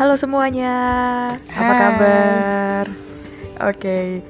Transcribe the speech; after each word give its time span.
Halo 0.00 0.16
semuanya, 0.16 0.72
apa 1.52 1.60
Hai. 1.60 1.80
kabar? 1.84 2.84
Oke, 3.68 4.24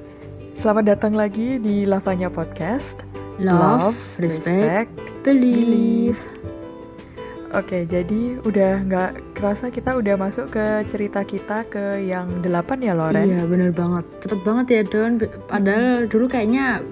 selamat 0.59 0.99
datang 0.99 1.15
lagi 1.15 1.63
di 1.63 1.87
Lavanya 1.87 2.27
Podcast. 2.27 3.07
Love, 3.39 3.95
respect, 4.19 4.91
believe. 5.23 6.19
Oke, 7.55 7.87
jadi 7.87 8.43
udah 8.43 8.83
nggak 8.83 9.39
kerasa 9.39 9.71
kita 9.71 9.95
udah 9.95 10.19
masuk 10.19 10.51
ke 10.51 10.83
cerita 10.91 11.23
kita 11.23 11.63
ke 11.71 12.03
yang 12.03 12.43
delapan 12.43 12.91
ya 12.91 12.93
Loren? 12.99 13.31
Iya 13.31 13.47
bener 13.47 13.71
banget, 13.71 14.11
cepet 14.27 14.41
banget 14.43 14.67
ya 14.75 14.83
Don. 14.91 15.23
Padahal 15.47 16.11
dulu 16.11 16.27
kayaknya 16.27 16.83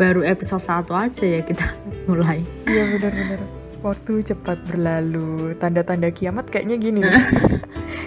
baru 0.00 0.24
episode 0.24 0.64
1 0.64 0.88
aja 0.88 1.24
ya 1.36 1.40
kita 1.44 1.68
mulai. 2.08 2.40
Iya 2.64 2.96
benar-benar. 2.96 3.40
Waktu 3.84 4.24
cepat 4.24 4.56
berlalu, 4.64 5.52
tanda-tanda 5.60 6.08
kiamat 6.08 6.48
kayaknya 6.48 6.80
gini. 6.80 7.04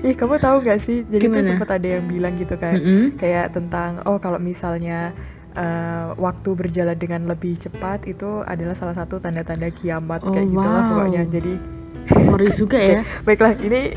Ih, 0.01 0.15
kamu 0.15 0.41
tahu 0.41 0.57
gak 0.61 0.79
sih? 0.79 1.05
Jadi 1.05 1.29
tuh 1.29 1.41
Gimana? 1.41 1.47
sempat 1.53 1.69
ada 1.69 1.87
yang 1.87 2.05
bilang 2.07 2.33
gitu 2.33 2.57
kan, 2.57 2.73
Mm-mm. 2.73 3.15
kayak 3.15 3.53
tentang 3.53 4.01
oh 4.03 4.17
kalau 4.17 4.41
misalnya 4.41 5.13
eh, 5.53 6.05
waktu 6.17 6.49
berjalan 6.53 6.97
dengan 6.97 7.21
lebih 7.25 7.59
cepat 7.59 8.09
itu 8.09 8.41
adalah 8.41 8.73
salah 8.73 8.97
satu 8.97 9.21
tanda-tanda 9.21 9.69
kiamat 9.69 10.23
Oh, 10.23 10.33
kayak 10.33 10.49
gitulah 10.49 10.81
wow. 10.81 10.89
pokoknya. 10.89 11.23
Jadi 11.29 11.53
Ngeri 12.03 12.51
juga 12.51 12.75
ya. 12.83 12.99
baiklah 13.25 13.55
ini 13.63 13.95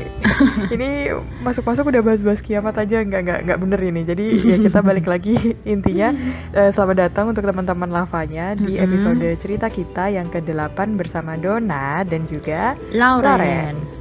ini 0.71 1.11
masuk-masuk 1.43 1.91
udah 1.91 1.99
bahas-bahas 1.99 2.39
kiamat 2.39 2.79
aja 2.79 3.03
nggak 3.03 3.19
nggak 3.19 3.39
nggak 3.43 3.59
bener 3.59 3.79
ini. 3.83 4.01
Jadi 4.07 4.25
ya 4.39 4.55
kita 4.65 4.79
balik 4.79 5.11
lagi 5.11 5.35
intinya 5.67 6.15
eh, 6.53 6.71
selamat 6.71 6.97
datang 7.03 7.35
untuk 7.35 7.43
teman-teman 7.43 7.89
lavanya 7.91 8.55
di 8.55 8.79
episode 8.79 9.19
cerita 9.35 9.67
kita 9.67 10.07
yang 10.07 10.31
ke-8 10.31 10.95
bersama 10.95 11.35
Dona 11.35 12.07
dan 12.07 12.23
juga 12.23 12.79
Lauren. 12.95 13.75
Lauren. 13.75 13.96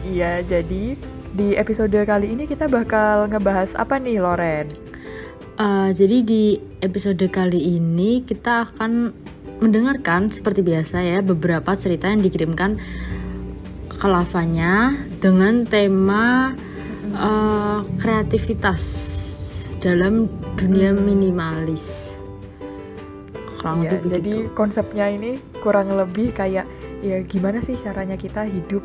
Iya, 0.00 0.40
jadi 0.40 0.96
di 1.30 1.48
episode 1.54 1.94
kali 1.94 2.32
ini 2.32 2.48
kita 2.48 2.66
bakal 2.66 3.28
ngebahas 3.28 3.76
apa 3.76 4.00
nih, 4.00 4.18
Loren? 4.18 4.66
Eh, 5.60 5.88
jadi 5.92 6.24
di 6.24 6.42
episode 6.80 7.20
kali 7.28 7.76
ini 7.76 8.24
kita 8.24 8.64
akan 8.72 9.12
mendengarkan 9.60 10.32
seperti 10.32 10.64
biasa 10.64 11.04
ya 11.04 11.18
beberapa 11.20 11.76
cerita 11.76 12.08
yang 12.08 12.24
dikirimkan 12.24 12.80
ke 13.92 14.06
lavanya 14.08 14.96
dengan 15.20 15.68
tema 15.68 16.56
eh, 17.04 17.78
kreativitas 18.00 18.80
dalam 19.84 20.32
dunia 20.56 20.96
minimalis. 20.96 22.16
Kurang 23.60 23.84
Iya, 23.84 24.00
lebih 24.00 24.08
jadi 24.16 24.34
begitu. 24.48 24.56
konsepnya 24.56 25.12
ini 25.12 25.36
kurang 25.60 25.92
lebih 25.92 26.32
kayak 26.32 26.64
ya 27.04 27.20
gimana 27.20 27.60
sih 27.60 27.76
caranya 27.76 28.16
kita 28.16 28.48
hidup 28.48 28.80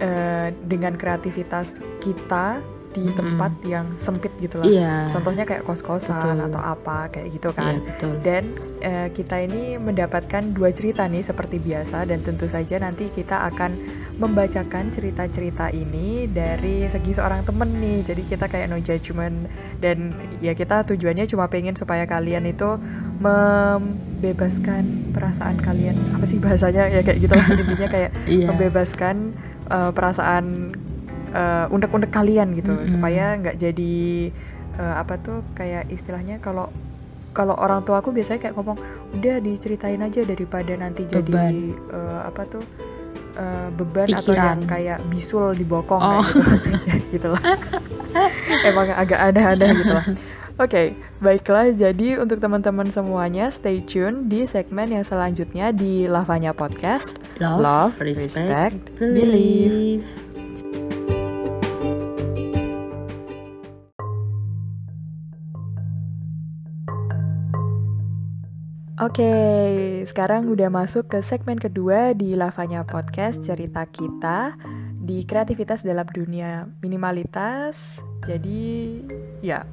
eh, 0.00 0.48
dengan 0.64 0.96
kreativitas 0.96 1.82
kita 2.00 2.62
di 2.92 3.02
Mm-mm. 3.02 3.16
tempat 3.16 3.52
yang 3.64 3.86
sempit 3.96 4.30
gitu 4.36 4.56
lah. 4.56 4.64
Iya. 4.64 4.94
Contohnya 5.08 5.42
kayak 5.42 5.62
kos-kosan 5.62 6.14
Betul. 6.36 6.46
atau 6.46 6.62
apa 6.62 7.08
kayak 7.08 7.28
gitu 7.30 7.48
Iya, 7.48 7.56
kan. 7.56 7.74
betul. 7.82 8.12
Dan 8.20 8.42
eh, 8.78 9.08
kita 9.08 9.36
ini 9.40 9.76
mendapatkan 9.76 10.42
dua 10.48 10.68
cerita 10.68 11.04
nih 11.04 11.20
seperti 11.20 11.56
biasa 11.56 12.04
dan 12.04 12.20
tentu 12.20 12.46
saja 12.46 12.76
nanti 12.76 13.08
kita 13.08 13.44
akan 13.46 13.74
membacakan 14.12 14.88
cerita-cerita 14.88 15.68
ini 15.68 16.24
dari 16.26 16.84
segi 16.84 17.12
seorang 17.12 17.42
temen 17.42 17.72
nih. 17.74 18.04
Jadi 18.04 18.22
kita 18.26 18.44
kayak 18.46 18.68
no 18.68 18.78
judgment 18.78 19.48
dan 19.78 20.12
ya 20.38 20.52
kita 20.52 20.84
tujuannya 20.84 21.24
cuma 21.24 21.46
pengen 21.46 21.72
supaya 21.72 22.04
kalian 22.04 22.44
itu 22.44 22.76
membebaskan 23.22 24.84
perasaan 25.10 25.58
kalian. 25.58 25.96
Apa 26.12 26.24
sih 26.24 26.38
bahasanya 26.38 26.88
ya 26.88 27.00
kayak 27.00 27.18
gitu 27.20 27.32
lah 27.32 27.46
intinya 27.56 27.88
kayak 27.88 28.10
Iya. 28.24 28.46
membebaskan 28.48 29.16
eh, 29.66 29.90
perasaan 29.90 30.44
eh, 31.32 31.66
unek-unek 31.68 32.10
kalian 32.10 32.52
gitu 32.52 32.72
Mm-mm. 32.72 32.86
supaya 32.86 33.34
nggak 33.34 33.56
jadi 33.56 33.94
eh, 34.74 34.94
apa 34.94 35.16
tuh 35.16 35.42
kayak 35.52 35.88
istilahnya 35.88 36.38
kalau 36.38 36.68
kalau 37.32 37.56
orang 37.56 37.80
tua 37.80 37.98
aku 37.98 38.10
biasanya 38.10 38.40
kayak 38.40 38.54
ngomong 38.54 38.76
udah 39.12 39.36
diceritain 39.38 39.98
aja 39.98 40.20
daripada 40.22 40.72
nanti 40.74 41.02
jadi 41.04 41.24
Beban. 41.24 41.54
eh, 41.72 42.20
apa 42.22 42.42
tuh 42.46 42.64
eh, 43.34 43.68
beban 43.72 44.06
atau 44.06 44.30
Pikiran. 44.30 44.44
yang 44.46 44.60
kayak 44.62 44.98
bisul 45.08 45.52
di 45.52 45.64
bokong 45.64 46.00
Oh. 46.00 46.20
kayak 46.20 46.60
gitu 46.60 46.78
Ya, 46.84 46.96
gitu 47.14 47.28
lah 47.30 47.42
emang 48.68 48.88
agak 48.92 49.20
aneh-aneh 49.22 49.70
gitu 49.74 49.92
lah 49.92 50.06
Oke, 50.60 50.92
baiklah. 51.16 51.72
Jadi 51.72 52.20
untuk 52.20 52.36
teman-teman 52.36 52.84
semuanya, 52.86 53.48
stay 53.48 53.80
tune 53.80 54.28
di 54.28 54.44
segmen 54.44 54.84
yang 54.84 55.00
selanjutnya 55.00 55.72
di 55.72 56.04
Lavanya 56.04 56.52
Podcast. 56.52 57.16
Love, 57.40 57.58
Love, 57.58 57.92
respect, 57.98 58.36
respect, 58.36 58.82
believe. 59.00 60.04
Oke, 69.02 69.34
sekarang 70.06 70.46
udah 70.46 70.70
masuk 70.70 71.10
ke 71.10 71.18
segmen 71.26 71.58
kedua 71.58 72.14
di 72.14 72.38
Lavanya 72.38 72.86
Podcast 72.86 73.42
cerita 73.42 73.82
kita 73.82 74.54
di 74.94 75.26
kreativitas 75.26 75.82
dalam 75.82 76.06
dunia 76.06 76.70
minimalitas. 76.78 77.98
Jadi, 78.22 79.02
ya, 79.42 79.66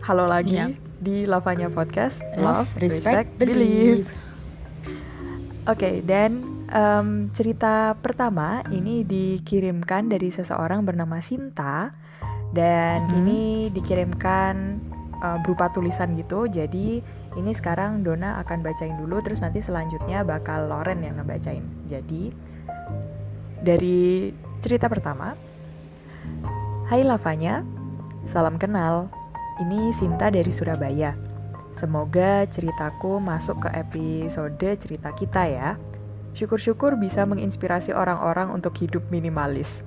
halo 0.00 0.24
lagi 0.24 0.56
Iya. 0.56 0.72
di 0.96 1.28
Lavanya 1.28 1.68
Podcast. 1.68 2.24
Love, 2.40 2.72
respect, 2.80 3.36
believe. 3.36 4.08
Oke, 5.68 6.00
dan 6.00 6.40
em, 6.72 7.28
cerita 7.36 7.92
pertama 8.00 8.64
ini 8.72 9.04
dikirimkan 9.04 10.08
dari 10.08 10.32
seseorang 10.32 10.88
bernama 10.88 11.20
Sinta 11.20 11.92
dan 12.56 13.12
Mhm. 13.12 13.16
ini 13.20 13.40
dikirimkan 13.76 14.54
eh, 15.20 15.36
berupa 15.44 15.68
tulisan 15.68 16.16
gitu. 16.16 16.48
Jadi 16.48 17.04
ini 17.40 17.56
sekarang 17.56 18.04
Dona 18.04 18.36
akan 18.44 18.60
bacain 18.60 18.94
dulu, 19.00 19.24
terus 19.24 19.40
nanti 19.40 19.64
selanjutnya 19.64 20.20
bakal 20.22 20.68
Loren 20.68 21.00
yang 21.00 21.16
ngebacain. 21.16 21.64
Jadi 21.88 22.28
dari 23.64 24.30
cerita 24.60 24.92
pertama, 24.92 25.32
Hai 26.86 27.00
Lavanya, 27.00 27.64
salam 28.28 28.60
kenal. 28.60 29.08
Ini 29.60 29.92
Sinta 29.92 30.32
dari 30.32 30.48
Surabaya. 30.52 31.12
Semoga 31.70 32.48
ceritaku 32.48 33.20
masuk 33.20 33.68
ke 33.68 33.68
episode 33.76 34.68
cerita 34.80 35.12
kita 35.12 35.44
ya. 35.46 35.70
Syukur-syukur 36.32 36.96
bisa 36.96 37.28
menginspirasi 37.28 37.92
orang-orang 37.92 38.50
untuk 38.50 38.74
hidup 38.80 39.06
minimalis. 39.12 39.84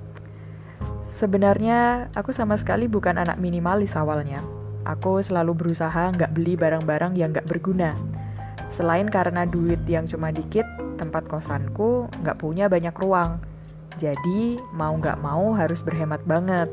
Sebenarnya 1.10 2.10
aku 2.16 2.30
sama 2.34 2.58
sekali 2.58 2.90
bukan 2.90 3.18
anak 3.20 3.38
minimalis 3.38 3.94
awalnya. 3.94 4.63
Aku 4.84 5.24
selalu 5.24 5.56
berusaha 5.56 6.12
nggak 6.12 6.36
beli 6.36 6.60
barang-barang 6.60 7.16
yang 7.16 7.32
nggak 7.32 7.48
berguna. 7.48 7.96
Selain 8.68 9.08
karena 9.08 9.48
duit 9.48 9.80
yang 9.88 10.04
cuma 10.04 10.28
dikit, 10.28 10.68
tempat 11.00 11.24
kosanku 11.24 12.08
nggak 12.20 12.36
punya 12.36 12.68
banyak 12.68 12.92
ruang. 13.00 13.40
Jadi 13.96 14.60
mau 14.76 14.92
nggak 14.92 15.18
mau 15.24 15.56
harus 15.56 15.80
berhemat 15.80 16.20
banget. 16.28 16.68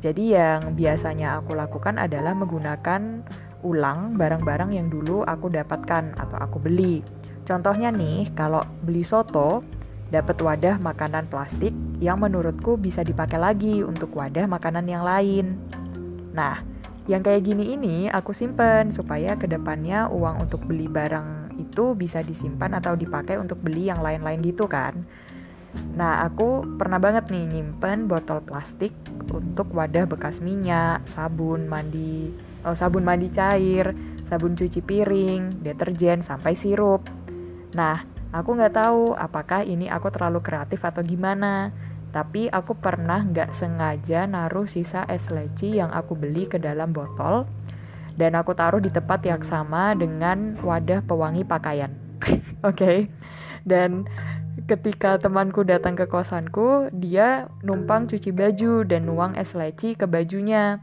Jadi 0.00 0.38
yang 0.38 0.78
biasanya 0.78 1.42
aku 1.42 1.58
lakukan 1.58 2.00
adalah 2.00 2.32
menggunakan 2.32 3.26
ulang 3.60 4.16
barang-barang 4.16 4.72
yang 4.72 4.88
dulu 4.88 5.26
aku 5.26 5.52
dapatkan 5.52 6.16
atau 6.16 6.38
aku 6.40 6.56
beli. 6.56 7.04
Contohnya 7.44 7.90
nih, 7.92 8.30
kalau 8.32 8.62
beli 8.80 9.02
soto, 9.04 9.60
dapat 10.08 10.38
wadah 10.40 10.80
makanan 10.80 11.26
plastik 11.28 11.74
yang 12.00 12.22
menurutku 12.22 12.80
bisa 12.80 13.04
dipakai 13.04 13.36
lagi 13.36 13.84
untuk 13.84 14.14
wadah 14.16 14.48
makanan 14.48 14.86
yang 14.88 15.04
lain. 15.04 15.58
Nah, 16.32 16.69
yang 17.10 17.26
kayak 17.26 17.42
gini 17.42 17.74
ini 17.74 18.06
aku 18.06 18.30
simpen 18.30 18.94
supaya 18.94 19.34
ke 19.34 19.50
depannya 19.50 20.06
uang 20.06 20.46
untuk 20.46 20.62
beli 20.62 20.86
barang 20.86 21.58
itu 21.58 21.98
bisa 21.98 22.22
disimpan 22.22 22.78
atau 22.78 22.94
dipakai 22.94 23.34
untuk 23.34 23.58
beli 23.58 23.90
yang 23.90 23.98
lain-lain 23.98 24.38
gitu 24.46 24.70
kan. 24.70 25.02
Nah, 25.98 26.22
aku 26.22 26.62
pernah 26.78 27.02
banget 27.02 27.26
nih 27.34 27.50
nyimpen 27.50 28.06
botol 28.06 28.38
plastik 28.46 28.94
untuk 29.30 29.74
wadah 29.74 30.06
bekas 30.06 30.38
minyak, 30.38 31.02
sabun 31.06 31.66
mandi, 31.66 32.30
oh, 32.62 32.78
sabun 32.78 33.02
mandi 33.02 33.26
cair, 33.30 33.90
sabun 34.26 34.54
cuci 34.54 34.78
piring, 34.78 35.62
deterjen, 35.66 36.22
sampai 36.22 36.54
sirup. 36.54 37.06
Nah, 37.74 38.06
aku 38.30 38.54
nggak 38.54 38.74
tahu 38.78 39.18
apakah 39.18 39.66
ini 39.66 39.90
aku 39.90 40.10
terlalu 40.14 40.42
kreatif 40.42 40.82
atau 40.86 41.02
gimana. 41.02 41.74
Tapi 42.10 42.50
aku 42.50 42.74
pernah 42.74 43.22
nggak 43.22 43.54
sengaja 43.54 44.26
naruh 44.26 44.66
sisa 44.66 45.06
es 45.06 45.30
leci 45.30 45.78
yang 45.78 45.94
aku 45.94 46.18
beli 46.18 46.50
ke 46.50 46.58
dalam 46.58 46.90
botol 46.90 47.46
dan 48.18 48.34
aku 48.34 48.52
taruh 48.52 48.82
di 48.82 48.90
tempat 48.90 49.22
yang 49.24 49.40
sama 49.40 49.94
dengan 49.94 50.58
wadah 50.60 51.00
pewangi 51.06 51.46
pakaian. 51.46 51.94
Oke. 52.68 53.08
Dan 53.64 54.04
ketika 54.66 55.16
temanku 55.16 55.64
datang 55.64 55.96
ke 55.96 56.04
kosanku, 56.04 56.92
dia 56.92 57.48
numpang 57.64 58.10
cuci 58.10 58.34
baju 58.34 58.84
dan 58.84 59.08
nuang 59.08 59.32
es 59.38 59.56
leci 59.56 59.96
ke 59.96 60.04
bajunya. 60.04 60.82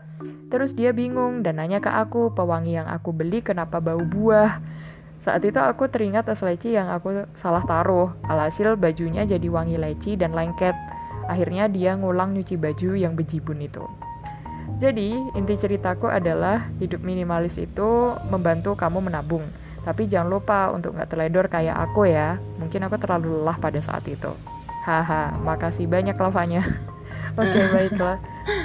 Terus 0.50 0.74
dia 0.74 0.96
bingung 0.96 1.44
dan 1.46 1.62
nanya 1.62 1.84
ke 1.84 1.92
aku, 1.92 2.34
pewangi 2.34 2.80
yang 2.80 2.88
aku 2.90 3.14
beli 3.14 3.44
kenapa 3.44 3.84
bau 3.84 4.02
buah? 4.02 4.64
Saat 5.22 5.44
itu 5.44 5.60
aku 5.60 5.92
teringat 5.92 6.30
es 6.32 6.42
leci 6.42 6.74
yang 6.74 6.90
aku 6.90 7.28
salah 7.38 7.62
taruh. 7.66 8.16
Alhasil 8.26 8.80
bajunya 8.80 9.28
jadi 9.28 9.46
wangi 9.52 9.78
leci 9.78 10.16
dan 10.16 10.34
lengket. 10.34 10.74
Akhirnya 11.28 11.68
dia 11.68 11.94
ngulang 11.94 12.34
nyuci 12.34 12.56
baju 12.56 12.96
yang 12.96 13.14
bejibun 13.14 13.60
itu. 13.60 13.84
Jadi, 14.78 15.16
inti 15.34 15.56
ceritaku 15.58 16.06
adalah 16.06 16.70
hidup 16.78 17.02
minimalis 17.02 17.58
itu 17.58 18.14
membantu 18.30 18.78
kamu 18.78 19.10
menabung. 19.10 19.44
Tapi 19.82 20.04
jangan 20.06 20.28
lupa 20.28 20.70
untuk 20.76 20.94
nggak 21.00 21.10
teledor 21.10 21.48
kayak 21.48 21.76
aku 21.76 22.12
ya. 22.12 22.36
Mungkin 22.60 22.86
aku 22.86 23.00
terlalu 23.00 23.42
lelah 23.42 23.58
pada 23.58 23.80
saat 23.80 24.04
itu. 24.06 24.30
Haha, 24.84 25.34
makasih 25.40 25.88
banyak 25.88 26.14
Lavanya. 26.16 26.62
Oke, 27.40 27.60
baiklah. 27.76 28.20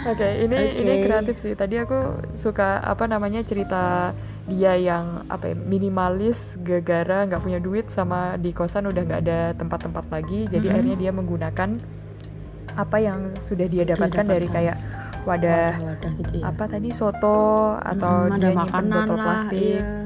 Oke, 0.07 0.27
ini 0.47 0.83
ini 0.83 0.93
Oke. 0.99 1.03
kreatif 1.07 1.37
sih. 1.39 1.55
Tadi 1.55 1.79
aku 1.79 2.27
suka 2.35 2.83
apa 2.83 3.07
namanya 3.07 3.43
cerita 3.47 4.11
dia 4.51 4.75
yang 4.75 5.23
apa 5.31 5.51
ya, 5.51 5.57
minimalis 5.57 6.59
gara-gara 6.59 7.23
nggak 7.27 7.43
punya 7.43 7.59
duit 7.63 7.87
sama 7.91 8.35
di 8.37 8.51
kosan 8.51 8.91
udah 8.91 9.03
nggak 9.07 9.21
ada 9.23 9.41
tempat-tempat 9.55 10.11
lagi. 10.11 10.51
Jadi 10.51 10.67
Mhm. 10.69 10.73
akhirnya 10.75 10.97
dia 10.99 11.11
menggunakan 11.15 11.71
apa 12.77 12.97
yang 13.01 13.37
sudah 13.39 13.67
dia 13.69 13.85
dapatkan 13.85 14.25
dari 14.25 14.49
kayak 14.49 14.77
wadah 15.23 15.79
wadah 15.79 16.13
gitu 16.19 16.35
ya. 16.43 16.51
apa 16.51 16.65
tadi 16.67 16.91
soto 16.91 17.79
atau 17.79 18.27
dia 18.35 18.51
makanan 18.51 19.07
botol 19.07 19.17
lah, 19.19 19.25
plastik. 19.25 19.81
iya. 19.83 20.01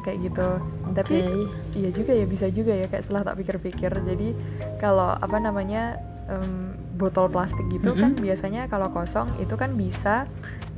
Kayak 0.00 0.18
gitu. 0.24 0.48
Tapi 0.96 1.16
iya 1.76 1.90
juga 1.92 2.12
ya 2.16 2.24
bisa 2.24 2.46
juga 2.48 2.72
ya 2.72 2.86
kayak 2.88 3.04
setelah 3.04 3.22
tak 3.28 3.36
pikir-pikir. 3.44 3.92
Jadi 3.92 4.28
kalau 4.80 5.12
apa 5.12 5.36
namanya 5.36 6.00
botol 6.94 7.28
plastik 7.28 7.66
gitu 7.68 7.92
kan 7.92 8.16
biasanya 8.16 8.70
kalau 8.70 8.88
kosong 8.88 9.28
itu 9.42 9.58
kan 9.58 9.74
bisa 9.76 10.24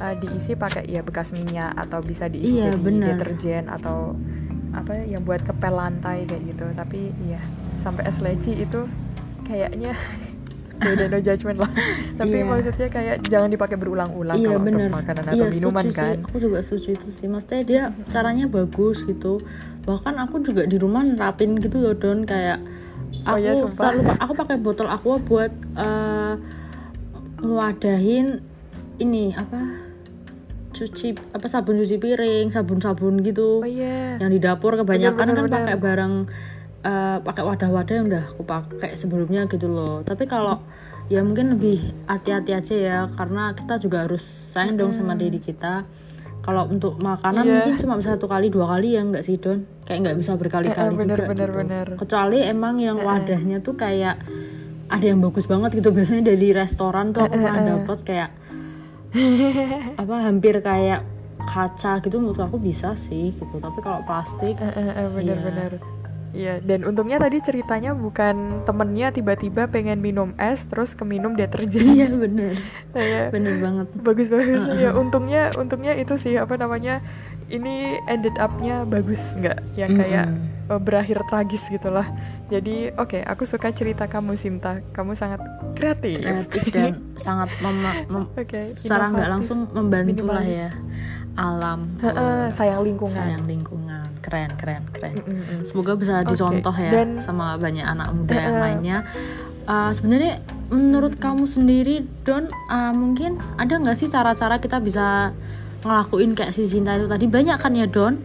uh, 0.01 0.15
diisi 0.19 0.59
pakai 0.59 0.89
ya 0.89 1.05
bekas 1.05 1.31
minyak 1.31 1.77
atau 1.77 2.03
bisa 2.03 2.27
diisi 2.27 2.59
Iya, 2.59 2.75
jadi 2.75 3.15
deterjen 3.15 3.65
atau 3.71 4.17
apa 4.75 5.07
yang 5.07 5.23
buat 5.23 5.45
kepel 5.45 5.77
lantai 5.77 6.25
kayak 6.27 6.43
gitu. 6.51 6.67
Tapi 6.73 7.15
iya 7.29 7.41
sampai 7.79 8.09
es 8.09 8.19
leci 8.25 8.59
itu 8.59 8.89
kayaknya 9.47 9.95
beda 10.77 11.05
no 11.07 11.19
judgment 11.19 11.57
lah 11.57 11.71
tapi 12.21 12.37
Iya. 12.37 12.45
maksudnya 12.45 12.89
kayak 12.89 13.17
jangan 13.25 13.49
dipakai 13.49 13.77
berulang-ulang 13.77 14.37
iya 14.37 14.47
kalau 14.47 14.59
untuk 14.59 14.69
bener 14.71 14.89
makanan 14.91 15.25
atau 15.25 15.37
iya, 15.39 15.49
minuman 15.51 15.85
kan 15.89 16.15
sih. 16.15 16.23
aku 16.23 16.37
juga 16.39 16.59
setuju 16.61 16.89
itu 16.93 17.09
sih 17.11 17.27
maksudnya 17.27 17.63
dia 17.63 17.83
caranya 18.07 18.45
bagus 18.47 19.03
gitu 19.03 19.41
bahkan 19.83 20.15
aku 20.17 20.41
juga 20.41 20.63
di 20.63 20.77
rumah 20.77 21.01
nerapin 21.01 21.57
gitu 21.57 21.79
loh 21.79 21.93
don 21.93 22.23
kayak 22.23 22.61
Oh 23.27 23.35
aku 23.35 23.43
iya, 23.43 23.53
sumpah. 23.55 23.91
selalu 23.91 24.01
aku 24.17 24.33
pakai 24.37 24.57
botol 24.57 24.87
aqua 24.87 25.19
buat 25.19 25.51
eh, 25.75 26.35
ngewadahin 27.37 28.41
ini 28.99 29.35
apa 29.35 29.83
cuci 30.71 31.17
apa 31.33 31.47
sabun 31.47 31.81
cuci 31.81 31.97
piring 31.97 32.47
sabun-sabun 32.49 33.21
gitu 33.21 33.65
oh 33.65 33.67
iya 33.67 34.17
yang 34.17 34.29
di 34.29 34.39
dapur 34.39 34.77
kebanyakan 34.77 35.17
Bener, 35.17 35.33
bener, 35.33 35.37
kan 35.37 35.45
bener. 35.45 35.57
pakai 35.59 35.77
barang 35.77 36.15
eh, 36.87 37.19
pakai 37.19 37.43
wadah-wadah 37.43 37.95
yang 37.95 38.07
udah 38.07 38.25
aku 38.29 38.43
pakai 38.43 38.95
sebelumnya 38.95 39.45
gitu 39.47 39.67
loh. 39.67 40.01
Tapi 40.01 40.25
kalau 40.25 40.63
ya 41.07 41.21
mungkin 41.21 41.51
lebih 41.53 41.79
hati-hati 42.05 42.53
aja 42.53 42.75
ya 42.77 42.99
karena 43.13 43.51
kita 43.53 43.79
juga 43.79 44.03
harus 44.03 44.23
sayang 44.23 44.75
dong 44.77 44.93
sama 44.93 45.15
diri 45.15 45.39
kita. 45.39 45.83
Kalau 46.41 46.63
untuk 46.65 46.95
makanan 46.97 47.43
Iya. 47.43 47.53
mungkin 47.53 47.75
cuma 47.77 47.95
bisa 47.97 48.15
satu 48.15 48.27
kali 48.27 48.47
dua 48.49 48.71
kali 48.71 48.95
ya 48.95 49.03
nggak 49.03 49.19
sih 49.21 49.35
don? 49.35 49.67
Kayak 49.83 49.99
nggak 50.05 50.17
bisa 50.17 50.33
berkali-kali 50.35 50.79
Eh, 50.85 50.87
eh, 50.87 50.97
bener, 50.97 51.17
juga 51.17 51.27
bener, 51.27 51.49
gitu. 51.49 51.59
bener. 51.59 51.87
kecuali 51.97 52.39
emang 52.41 52.75
yang 52.79 52.99
wadahnya 52.99 53.59
tuh 53.59 53.75
kayak 53.75 54.23
ada 54.87 55.03
yang 55.05 55.19
bagus 55.19 55.45
banget 55.45 55.75
gitu. 55.75 55.91
Biasanya 55.91 56.23
dari 56.25 56.49
restoran 56.53 57.11
tuh 57.11 57.27
aku 57.27 57.35
pernah 57.37 57.63
dapet 57.67 57.99
kayak 58.05 58.31
apa 59.97 60.15
hampir 60.23 60.59
kayak 60.61 61.03
kaca 61.47 61.99
gitu 61.99 62.19
menurut 62.19 62.39
aku 62.39 62.59
bisa 62.59 62.95
sih 62.95 63.31
gitu. 63.31 63.57
Tapi 63.57 63.79
kalau 63.81 64.03
plastik 64.03 64.55
Eh, 64.57 64.67
eh, 64.67 64.81
eh, 64.93 64.95
Iya. 64.95 65.07
bener-bener 65.09 65.73
Iya, 66.31 66.59
dan 66.61 66.83
untungnya 66.83 67.17
tadi 67.17 67.39
ceritanya 67.39 67.93
bukan 67.93 68.63
temennya 68.63 69.09
tiba-tiba 69.09 69.67
pengen 69.67 69.99
minum 69.99 70.35
es 70.37 70.65
terus 70.65 70.93
keminum 70.93 71.33
deterjen. 71.33 71.87
iya 71.87 72.09
bener. 72.09 72.59
Kayak 72.91 73.31
bener 73.35 73.55
banget. 73.59 73.87
Bagus 73.97 74.29
bagus. 74.29 74.63
Ya 74.77 74.91
untungnya 74.93 75.55
untungnya 75.55 75.93
itu 75.93 76.17
sih 76.17 76.35
apa 76.35 76.57
namanya 76.57 76.99
ini 77.47 77.97
ended 78.05 78.35
up-nya 78.37 78.83
bagus 78.83 79.33
nggak? 79.35 79.59
Yang 79.75 79.91
kayak 79.97 80.27
Mm-mm. 80.29 80.73
eh, 80.73 80.81
berakhir 80.81 81.19
tragis 81.25 81.65
gitulah. 81.67 82.09
Jadi 82.47 82.91
oke 82.93 83.23
aku 83.23 83.43
suka 83.43 83.71
cerita 83.71 84.07
kamu 84.07 84.35
Sinta. 84.35 84.83
Kamu 84.91 85.15
sangat 85.15 85.39
kreatif, 85.75 86.21
kreatif 86.21 86.63
dan 86.69 87.01
sangat 87.19 87.49
mem- 87.59 88.07
mem- 88.07 88.31
Oke, 88.33 88.61
secara 88.67 89.09
nggak 89.09 89.31
langsung 89.31 89.67
membantu 89.71 90.27
lah 90.27 90.43
ya 90.43 90.71
alam 91.37 91.85
Heeh, 92.01 92.49
sayang 92.49 92.81
lingkungan. 92.81 93.13
Sayang 93.13 93.45
lingkungan 93.45 93.86
keren 94.27 94.51
keren 94.53 94.83
keren. 94.91 95.15
Mm-mm. 95.17 95.63
semoga 95.63 95.95
bisa 95.95 96.19
Oke, 96.19 96.35
dicontoh 96.35 96.75
ya 96.75 96.91
dan- 96.93 97.17
sama 97.17 97.55
banyak 97.55 97.87
anak 97.87 98.11
muda 98.11 98.35
yang 98.35 98.51
Eh, 98.51 98.61
lainnya. 98.61 98.99
Uh, 99.65 99.91
sebenarnya 99.91 100.39
menurut 100.69 101.15
kamu 101.17 101.43
sendiri 101.45 101.97
Don 102.23 102.47
uh, 102.67 102.91
mungkin 102.93 103.35
ada 103.57 103.75
nggak 103.77 103.95
sih 103.95 104.07
cara-cara 104.07 104.59
kita 104.59 104.79
bisa 104.79 105.35
ngelakuin 105.81 106.35
kayak 106.35 106.51
si 106.51 106.67
Cinta 106.67 106.95
itu 106.95 107.07
tadi? 107.07 107.25
Banyak 107.25 107.55
kan 107.57 107.71
ya 107.73 107.87
Don? 107.87 108.19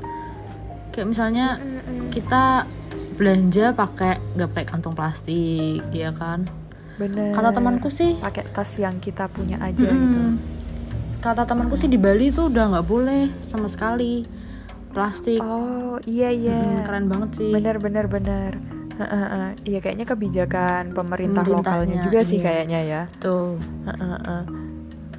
Kayak 0.89 1.07
misalnya 1.07 1.57
kita 2.09 2.65
belanja 3.13 3.71
pakai 3.71 4.17
nggak 4.33 4.49
pakai 4.49 4.65
kantong 4.67 4.93
plastik 4.93 5.81
ya 5.89 6.09
kan? 6.11 6.45
Bener. 6.97 7.31
Kata 7.31 7.49
temanku 7.49 7.89
sih 7.89 8.17
pakai 8.17 8.45
tas 8.47 8.69
yang 8.75 8.97
kita 8.97 9.25
punya 9.25 9.57
aja 9.57 9.85
gitu. 9.85 10.17
Mm, 10.21 10.37
kata 11.17 11.45
temanku 11.45 11.73
sih 11.73 11.85
di 11.85 11.97
Bali 11.97 12.29
tuh 12.29 12.49
udah 12.49 12.69
nggak 12.71 12.85
boleh 12.85 13.29
sama 13.41 13.65
sekali 13.65 14.25
plastik 14.91 15.39
oh 15.39 15.95
iya 16.05 16.29
iya 16.29 16.59
Mm, 16.61 16.83
keren 16.83 17.05
banget 17.07 17.29
sih 17.39 17.51
bener 17.51 17.79
bener 17.79 18.05
bener 18.07 18.51
iya 19.63 19.79
kayaknya 19.81 20.05
kebijakan 20.05 20.93
pemerintah 20.93 21.41
lokalnya 21.41 22.01
juga 22.05 22.21
sih 22.21 22.37
iya. 22.37 22.45
kayaknya 22.45 22.79
ya 22.85 23.01
tuh 23.17 23.57
Heeh, 23.87 24.17
heeh. 24.21 24.43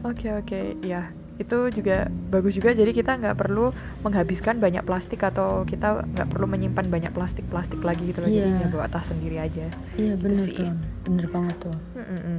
Oke 0.03 0.35
oke, 0.35 0.61
ya 0.83 1.15
itu 1.39 1.59
juga 1.71 2.11
bagus 2.27 2.59
juga. 2.59 2.75
Jadi 2.75 2.91
kita 2.91 3.19
nggak 3.19 3.39
perlu 3.39 3.71
menghabiskan 4.03 4.59
banyak 4.59 4.83
plastik 4.83 5.23
atau 5.23 5.63
kita 5.63 6.03
nggak 6.03 6.27
perlu 6.27 6.47
menyimpan 6.47 6.87
banyak 6.91 7.11
plastik 7.15 7.47
plastik 7.47 7.83
lagi 7.83 8.11
gitu 8.11 8.19
loh. 8.19 8.27
Jadi 8.27 8.51
Iya. 8.51 8.63
ya 8.63 8.69
bawa 8.71 8.87
tas 8.87 9.11
sendiri 9.11 9.39
aja. 9.39 9.67
iya 9.95 10.15
bener 10.19 10.35
sih. 10.35 10.59
Don 10.59 10.75
bener 11.07 11.27
banget 11.31 11.57
tuh 11.63 11.77
Mm-mm. 11.95 12.39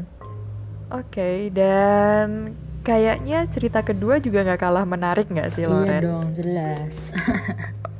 Oke 0.91 1.51
dan 1.51 2.51
kayaknya 2.83 3.47
cerita 3.47 3.79
kedua 3.79 4.19
juga 4.19 4.43
nggak 4.43 4.59
kalah 4.59 4.83
menarik 4.83 5.31
nggak 5.31 5.49
sih 5.55 5.63
iya 5.63 5.71
Loren? 5.71 6.01
dong 6.03 6.27
jelas 6.35 6.95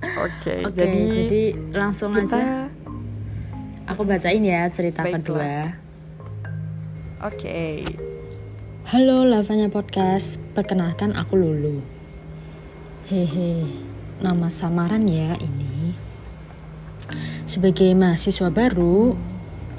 Oke, 0.03 0.68
Oke, 0.68 0.75
jadi, 0.75 1.01
jadi, 1.25 1.44
langsung 1.71 2.12
kita 2.12 2.35
aja 2.38 2.68
aku 3.88 4.03
bacain 4.03 4.44
ya 4.44 4.68
cerita 4.68 4.99
Baiklah. 5.04 5.19
kedua. 5.23 5.54
oke. 7.23 7.63
Halo 8.83 9.23
Lavanya 9.23 9.71
Podcast, 9.71 10.44
perkenalkan 10.52 11.16
aku 11.16 11.40
Lulu. 11.40 11.80
Hehe, 13.07 13.63
nama 14.19 14.52
samaran 14.52 15.07
ya 15.07 15.40
ini. 15.40 15.95
Sebagai 17.47 17.95
mahasiswa 17.95 18.52
baru, 18.52 19.16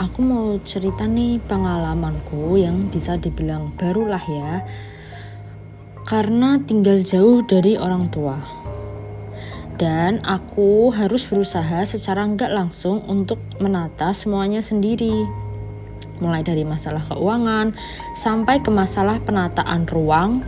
aku 0.01 0.19
mau 0.25 0.57
cerita 0.65 1.05
nih 1.05 1.37
pengalamanku 1.45 2.57
yang 2.57 2.89
bisa 2.89 3.21
dibilang 3.21 3.77
barulah 3.77 4.25
ya. 4.25 4.65
Karena 6.05 6.61
tinggal 6.61 7.01
jauh 7.01 7.41
dari 7.45 7.81
orang 7.81 8.13
tua. 8.13 8.37
Dan 9.75 10.23
aku 10.23 10.95
harus 10.95 11.27
berusaha 11.27 11.83
secara 11.83 12.23
nggak 12.29 12.53
langsung 12.53 13.03
untuk 13.11 13.43
menata 13.59 14.15
semuanya 14.15 14.63
sendiri 14.63 15.45
mulai 16.23 16.47
dari 16.47 16.63
masalah 16.63 17.03
keuangan 17.11 17.75
sampai 18.15 18.63
ke 18.63 18.71
masalah 18.71 19.19
penataan 19.23 19.87
ruang, 19.91 20.47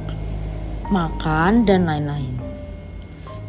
makan, 0.92 1.66
dan 1.66 1.88
lain-lain. 1.88 2.30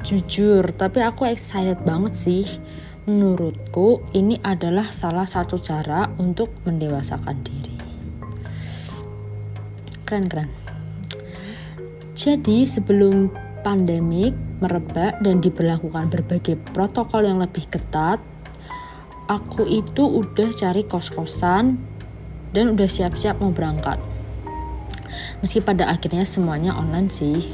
Jujur, 0.01 0.71
tapi 0.73 1.03
aku 1.03 1.27
excited 1.27 1.77
banget 1.83 2.13
sih. 2.15 2.45
Menurutku, 3.07 4.03
ini 4.11 4.35
adalah 4.43 4.91
salah 4.91 5.23
satu 5.23 5.59
cara 5.59 6.11
untuk 6.19 6.51
mendewasakan 6.67 7.37
diri. 7.43 7.75
Keren-keren. 10.03 10.66
Jadi, 12.17 12.65
sebelum 12.65 13.29
pandemik 13.61 14.33
merebak 14.57 15.21
dan 15.21 15.37
diberlakukan 15.37 16.09
berbagai 16.09 16.57
protokol 16.73 17.29
yang 17.29 17.37
lebih 17.37 17.69
ketat, 17.69 18.17
aku 19.29 19.69
itu 19.69 20.01
udah 20.01 20.49
cari 20.49 20.81
kos-kosan 20.89 21.77
dan 22.57 22.73
udah 22.73 22.89
siap-siap 22.89 23.37
mau 23.37 23.53
berangkat. 23.53 24.01
Meski 25.45 25.61
pada 25.61 25.93
akhirnya 25.93 26.25
semuanya 26.25 26.73
online 26.73 27.13
sih. 27.13 27.53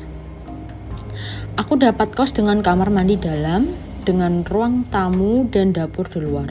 Aku 1.60 1.76
dapat 1.76 2.16
kos 2.16 2.32
dengan 2.32 2.64
kamar 2.64 2.88
mandi 2.88 3.20
dalam, 3.20 3.68
dengan 4.08 4.48
ruang 4.48 4.88
tamu 4.88 5.44
dan 5.52 5.76
dapur 5.76 6.08
di 6.08 6.24
luar. 6.24 6.48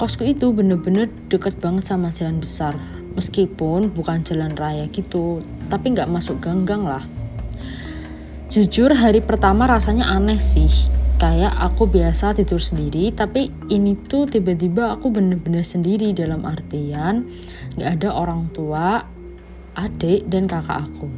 Kosku 0.00 0.24
itu 0.24 0.56
bener-bener 0.56 1.12
deket 1.28 1.60
banget 1.60 1.84
sama 1.84 2.16
jalan 2.16 2.40
besar, 2.40 2.72
meskipun 3.12 3.92
bukan 3.92 4.24
jalan 4.24 4.56
raya 4.56 4.88
gitu, 4.88 5.44
tapi 5.68 5.94
nggak 5.94 6.10
masuk 6.10 6.40
ganggang 6.40 6.84
lah. 6.84 7.04
Jujur 8.48 8.92
hari 8.96 9.20
pertama 9.20 9.68
rasanya 9.68 10.08
aneh 10.08 10.40
sih, 10.40 10.72
kayak 11.20 11.52
aku 11.60 11.84
biasa 11.84 12.32
tidur 12.32 12.62
sendiri 12.62 13.10
tapi 13.10 13.50
ini 13.68 13.98
tuh 13.98 14.24
tiba-tiba 14.30 14.94
aku 14.94 15.10
bener-bener 15.10 15.66
sendiri 15.66 16.14
dalam 16.14 16.46
artian 16.46 17.26
nggak 17.74 17.90
ada 17.98 18.08
orang 18.14 18.46
tua 18.54 19.02
adik 19.74 20.30
dan 20.30 20.46
kakak 20.46 20.86
aku 20.86 21.10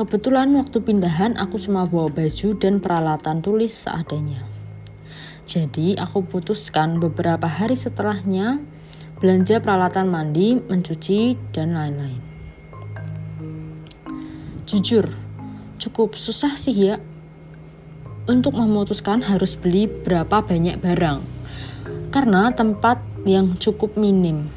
kebetulan 0.00 0.48
waktu 0.56 0.80
pindahan 0.80 1.36
aku 1.36 1.60
cuma 1.60 1.84
bawa 1.84 2.08
baju 2.08 2.48
dan 2.56 2.80
peralatan 2.80 3.44
tulis 3.44 3.76
seadanya 3.76 4.48
jadi 5.44 6.00
aku 6.00 6.24
putuskan 6.24 7.04
beberapa 7.04 7.44
hari 7.44 7.76
setelahnya 7.76 8.64
belanja 9.22 9.62
peralatan 9.62 10.10
mandi, 10.10 10.58
mencuci, 10.58 11.38
dan 11.54 11.78
lain-lain. 11.78 12.31
Jujur, 14.72 15.04
cukup 15.76 16.16
susah 16.16 16.56
sih 16.56 16.72
ya 16.72 16.96
untuk 18.24 18.56
memutuskan 18.56 19.20
harus 19.20 19.52
beli 19.52 19.84
berapa 19.84 20.40
banyak 20.40 20.80
barang 20.80 21.20
karena 22.08 22.48
tempat 22.56 22.96
yang 23.28 23.52
cukup 23.60 24.00
minim. 24.00 24.48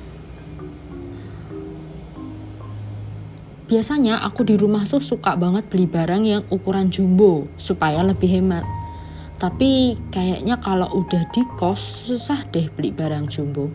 Biasanya 3.68 4.24
aku 4.24 4.48
di 4.48 4.56
rumah 4.56 4.88
tuh 4.88 5.04
suka 5.04 5.36
banget 5.36 5.68
beli 5.68 5.84
barang 5.84 6.24
yang 6.24 6.48
ukuran 6.48 6.88
jumbo 6.88 7.52
supaya 7.60 8.00
lebih 8.00 8.40
hemat. 8.40 8.64
Tapi 9.36 10.00
kayaknya 10.16 10.64
kalau 10.64 10.88
udah 10.96 11.28
di 11.36 11.44
kos 11.60 12.08
susah 12.08 12.48
deh 12.56 12.72
beli 12.72 12.96
barang 12.96 13.28
jumbo. 13.28 13.68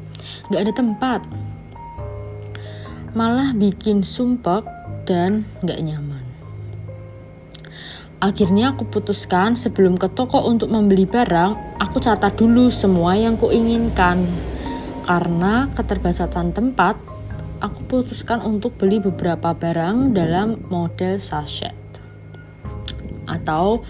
Gak 0.49 0.64
ada 0.64 0.73
tempat. 0.73 1.20
Malah 3.12 3.52
bikin 3.52 4.00
sumpek 4.00 4.64
dan 5.04 5.44
gak 5.68 5.85
nyaman. 5.85 6.20
Akhirnya 8.21 8.77
aku 8.77 8.85
putuskan 8.85 9.57
sebelum 9.57 9.97
ke 9.97 10.05
toko 10.12 10.45
untuk 10.45 10.69
membeli 10.69 11.09
barang, 11.09 11.81
aku 11.81 12.05
catat 12.05 12.37
dulu 12.37 12.69
semua 12.69 13.17
yang 13.17 13.41
kuinginkan. 13.41 14.29
Karena 15.09 15.73
keterbatasan 15.73 16.53
tempat, 16.53 17.00
aku 17.65 17.81
putuskan 17.89 18.45
untuk 18.45 18.77
beli 18.77 19.00
beberapa 19.00 19.57
barang 19.57 20.12
dalam 20.12 20.61
model 20.69 21.17
sachet. 21.17 21.73
Atau 23.25 23.89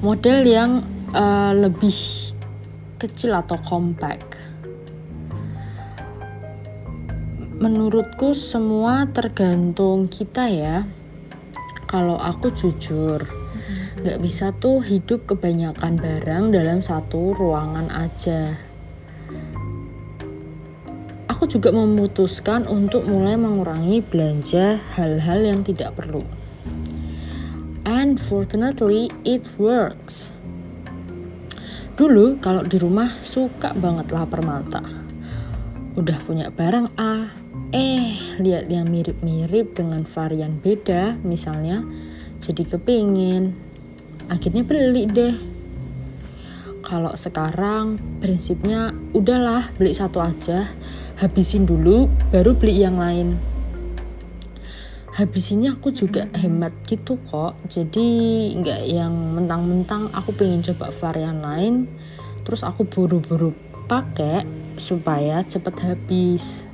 model 0.00 0.48
yang 0.48 0.80
uh, 1.12 1.52
lebih 1.52 2.32
kecil 2.96 3.36
atau 3.36 3.60
compact. 3.60 4.40
Menurutku 7.60 8.32
semua 8.32 9.04
tergantung 9.12 10.08
kita 10.08 10.48
ya. 10.48 10.88
Kalau 11.84 12.16
aku 12.16 12.50
jujur, 12.56 13.35
nggak 14.06 14.22
bisa 14.22 14.54
tuh 14.62 14.78
hidup 14.86 15.26
kebanyakan 15.26 15.98
barang 15.98 16.54
dalam 16.54 16.78
satu 16.78 17.34
ruangan 17.34 17.90
aja. 17.90 18.54
Aku 21.26 21.50
juga 21.50 21.74
memutuskan 21.74 22.70
untuk 22.70 23.02
mulai 23.02 23.34
mengurangi 23.34 23.98
belanja 24.06 24.78
hal-hal 24.94 25.42
yang 25.42 25.66
tidak 25.66 25.98
perlu. 25.98 26.22
And 27.82 28.14
fortunately, 28.14 29.10
it 29.26 29.42
works. 29.58 30.30
Dulu 31.98 32.38
kalau 32.38 32.62
di 32.62 32.78
rumah 32.78 33.10
suka 33.26 33.74
banget 33.74 34.14
lapar 34.14 34.38
mata. 34.46 34.86
Udah 35.98 36.22
punya 36.22 36.54
barang 36.54 36.94
A, 36.94 37.34
eh 37.74 38.38
lihat 38.38 38.70
yang 38.70 38.86
mirip-mirip 38.86 39.74
dengan 39.74 40.06
varian 40.06 40.62
beda 40.62 41.18
misalnya, 41.26 41.82
jadi 42.38 42.62
kepingin 42.70 43.65
akhirnya 44.30 44.62
beli 44.62 45.04
deh. 45.10 45.34
Kalau 46.86 47.14
sekarang 47.18 47.98
prinsipnya 48.22 48.94
udahlah 49.10 49.74
beli 49.74 49.90
satu 49.90 50.22
aja. 50.22 50.70
Habisin 51.18 51.66
dulu 51.66 52.06
baru 52.30 52.54
beli 52.54 52.84
yang 52.86 53.00
lain. 53.00 53.34
Habisinnya 55.16 55.74
aku 55.74 55.90
juga 55.90 56.28
hemat 56.36 56.70
gitu 56.86 57.18
kok. 57.26 57.58
Jadi 57.66 58.52
nggak 58.60 58.82
yang 58.86 59.12
mentang-mentang 59.34 60.12
aku 60.14 60.30
pengen 60.36 60.62
coba 60.62 60.92
varian 60.92 61.40
lain 61.40 61.88
terus 62.46 62.62
aku 62.62 62.86
buru-buru 62.86 63.50
pakai 63.90 64.46
supaya 64.78 65.42
cepet 65.42 65.74
habis 65.82 66.70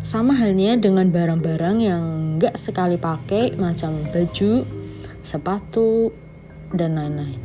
sama 0.00 0.32
halnya 0.32 0.80
dengan 0.80 1.12
barang-barang 1.12 1.76
yang 1.84 2.04
nggak 2.40 2.56
sekali 2.56 2.96
pakai 2.96 3.52
macam 3.60 4.00
baju, 4.08 4.64
sepatu, 5.20 6.08
dan 6.72 6.96
lain-lain. 6.96 7.36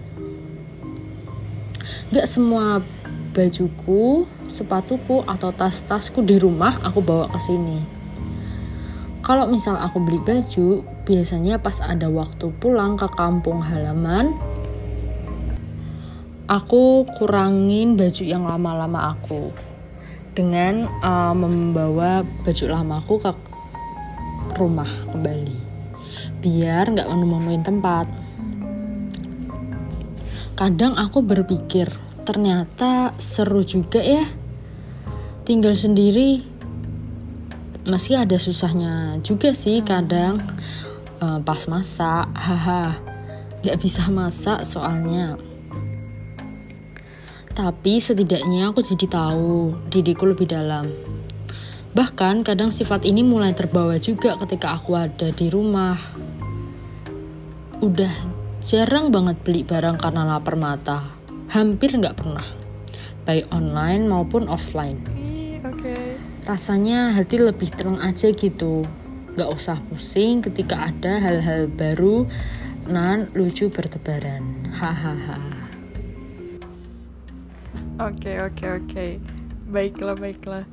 Nggak 2.16 2.28
semua 2.32 2.80
bajuku, 3.36 4.24
sepatuku, 4.48 5.28
atau 5.28 5.52
tas-tasku 5.52 6.24
di 6.24 6.40
rumah 6.40 6.80
aku 6.80 7.04
bawa 7.04 7.28
ke 7.36 7.40
sini. 7.44 7.84
Kalau 9.20 9.52
misal 9.52 9.76
aku 9.76 10.00
beli 10.00 10.24
baju, 10.24 10.86
biasanya 11.04 11.60
pas 11.60 11.84
ada 11.84 12.08
waktu 12.08 12.56
pulang 12.64 12.96
ke 12.96 13.10
kampung 13.20 13.60
halaman, 13.60 14.32
aku 16.48 17.04
kurangin 17.20 18.00
baju 18.00 18.24
yang 18.24 18.48
lama-lama 18.48 19.12
aku 19.18 19.52
dengan 20.36 20.92
uh, 21.00 21.32
membawa 21.32 22.28
baju 22.44 22.66
lamaku 22.68 23.24
ke 23.24 23.32
rumah 24.60 24.92
kembali. 25.10 25.58
Biar 26.44 26.92
nggak 26.92 27.08
menemuin 27.08 27.64
tempat. 27.64 28.06
Kadang 30.56 31.00
aku 31.00 31.24
berpikir 31.24 31.88
ternyata 32.28 33.16
seru 33.16 33.64
juga 33.64 34.04
ya. 34.04 34.28
Tinggal 35.48 35.74
sendiri 35.74 36.44
meski 37.88 38.18
ada 38.18 38.36
susahnya 38.36 39.22
juga 39.24 39.56
sih 39.56 39.80
kadang 39.80 40.44
uh, 41.24 41.40
pas 41.40 41.64
masak. 41.72 42.28
Haha 42.36 42.92
nggak 43.64 43.82
bisa 43.82 44.06
masak 44.12 44.62
soalnya 44.68 45.40
tapi 47.56 48.04
setidaknya 48.04 48.76
aku 48.76 48.84
jadi 48.84 49.08
tahu 49.08 49.80
diriku 49.88 50.28
lebih 50.28 50.52
dalam. 50.52 50.92
Bahkan 51.96 52.44
kadang 52.44 52.76
sifat 52.76 53.08
ini 53.08 53.24
mulai 53.24 53.56
terbawa 53.56 53.96
juga 53.96 54.36
ketika 54.44 54.76
aku 54.76 55.00
ada 55.00 55.32
di 55.32 55.48
rumah. 55.48 55.96
Udah 57.80 58.12
jarang 58.60 59.08
banget 59.16 59.40
beli 59.48 59.64
barang 59.64 60.04
karena 60.04 60.28
lapar 60.28 60.60
mata. 60.60 61.16
Hampir 61.56 61.96
nggak 61.96 62.20
pernah. 62.20 62.44
Baik 63.24 63.48
online 63.56 64.04
maupun 64.12 64.52
offline. 64.52 65.00
Rasanya 66.44 67.16
hati 67.16 67.40
lebih 67.40 67.72
tenang 67.72 68.04
aja 68.04 68.36
gitu. 68.36 68.84
Gak 69.40 69.50
usah 69.56 69.80
pusing 69.88 70.44
ketika 70.44 70.92
ada 70.92 71.24
hal-hal 71.24 71.72
baru 71.72 72.28
nan 72.86 73.32
lucu 73.32 73.72
bertebaran. 73.72 74.44
Hahaha. 74.76 75.55
Oke 77.96 78.36
oke 78.44 78.66
oke. 78.84 79.08
Baiklah 79.72 80.20
baiklah. 80.20 80.68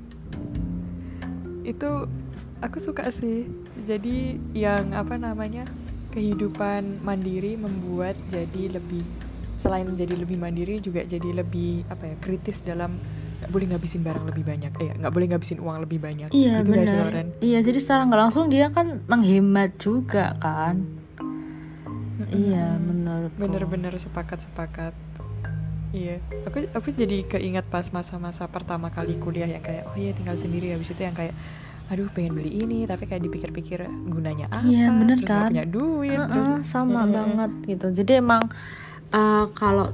Itu 1.62 2.10
aku 2.58 2.78
suka 2.82 3.06
sih. 3.14 3.46
Jadi 3.86 4.42
yang 4.58 4.90
apa 4.90 5.14
namanya 5.14 5.62
kehidupan 6.10 7.00
mandiri 7.06 7.54
membuat 7.54 8.18
jadi 8.26 8.74
lebih 8.74 9.06
selain 9.54 9.86
jadi 9.94 10.18
lebih 10.18 10.36
mandiri 10.42 10.82
juga 10.82 11.06
jadi 11.06 11.30
lebih 11.30 11.86
apa 11.86 12.10
ya 12.10 12.16
kritis 12.18 12.66
dalam 12.66 12.98
nggak 13.42 13.50
boleh 13.50 13.66
ngabisin 13.70 14.02
barang 14.02 14.26
lebih 14.26 14.44
banyak 14.46 14.72
eh 14.82 14.90
nggak 14.98 15.12
boleh 15.14 15.26
ngabisin 15.30 15.58
uang 15.62 15.78
lebih 15.86 15.98
banyak 16.02 16.28
iya 16.34 16.62
gitu 16.62 16.74
benar 16.74 17.30
iya 17.38 17.58
jadi 17.62 17.78
secara 17.78 18.10
nggak 18.10 18.20
langsung 18.26 18.50
dia 18.50 18.74
kan 18.74 19.06
menghemat 19.06 19.78
juga 19.78 20.34
kan 20.42 20.82
mm 20.82 21.22
-hmm. 22.18 22.26
iya 22.34 22.74
menurut 22.76 23.32
bener-bener 23.38 23.94
sepakat 24.02 24.46
sepakat 24.46 24.94
Iya, 25.92 26.24
aku 26.48 26.64
aku 26.72 26.88
jadi 26.96 27.20
keinget 27.28 27.68
pas 27.68 27.84
masa-masa 27.92 28.48
pertama 28.48 28.88
kali 28.88 29.20
kuliah 29.20 29.44
yang 29.44 29.60
kayak 29.60 29.84
oh 29.92 29.96
iya 29.96 30.16
tinggal 30.16 30.40
sendiri. 30.40 30.72
Habis 30.72 30.96
itu 30.96 31.04
yang 31.04 31.12
kayak 31.12 31.36
aduh 31.92 32.08
pengen 32.16 32.32
beli 32.32 32.64
ini. 32.64 32.88
Tapi 32.88 33.04
kayak 33.04 33.22
dipikir-pikir 33.28 33.84
gunanya 34.08 34.48
apa? 34.48 34.64
Iya, 34.64 34.88
bener 34.88 35.16
terus 35.20 35.28
kan? 35.28 35.48
punya 35.52 35.64
duit 35.68 36.16
uh 36.16 36.24
-uh, 36.24 36.32
terus 36.32 36.48
sama 36.64 37.04
uh, 37.04 37.06
banget 37.12 37.52
gitu. 37.68 37.86
Jadi 37.92 38.12
emang 38.24 38.42
uh, 39.12 39.46
kalau 39.52 39.92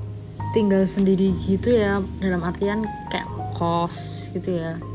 tinggal 0.55 0.87
sendiri 0.87 1.35
gitu 1.45 1.75
ya 1.75 1.99
dalam 2.23 2.47
artian 2.47 2.87
kayak 3.11 3.26
kos 3.59 4.31
gitu 4.33 4.55
ya. 4.55 4.78
Uh 4.78 4.87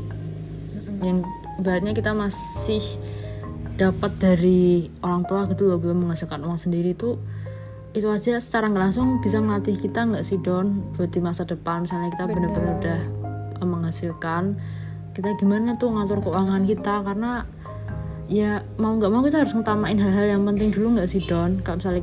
yang 1.04 1.20
ibaratnya 1.60 1.92
kita 1.92 2.16
masih 2.16 2.80
dapat 3.74 4.14
dari 4.16 4.88
orang 5.02 5.26
tua 5.26 5.44
gitu 5.50 5.68
loh 5.68 5.78
belum 5.82 6.06
menghasilkan 6.06 6.40
uang 6.46 6.56
sendiri 6.56 6.94
tuh 6.94 7.18
itu 7.94 8.10
aja 8.10 8.42
secara 8.42 8.66
nggak 8.66 8.90
langsung 8.90 9.22
bisa 9.22 9.38
melatih 9.38 9.78
kita 9.78 10.02
nggak 10.02 10.26
sih 10.26 10.42
Don? 10.42 10.82
Buat 10.98 11.14
di 11.14 11.22
masa 11.22 11.46
depan 11.46 11.86
misalnya 11.86 12.10
kita 12.10 12.26
benar-benar 12.26 12.74
udah 12.82 13.00
eh, 13.62 13.66
menghasilkan 13.66 14.58
kita 15.14 15.38
gimana 15.38 15.78
tuh 15.78 15.94
ngatur 15.94 16.18
keuangan 16.26 16.66
kita? 16.66 17.06
Karena 17.06 17.46
ya 18.26 18.66
mau 18.82 18.98
nggak 18.98 19.10
mau 19.14 19.22
kita 19.22 19.46
harus 19.46 19.54
ngutamain 19.54 19.94
hal-hal 19.94 20.26
yang 20.26 20.42
penting 20.42 20.74
dulu 20.74 20.98
nggak 20.98 21.06
sih 21.06 21.22
Don? 21.22 21.62
Kalau 21.62 21.78
misalnya 21.78 22.02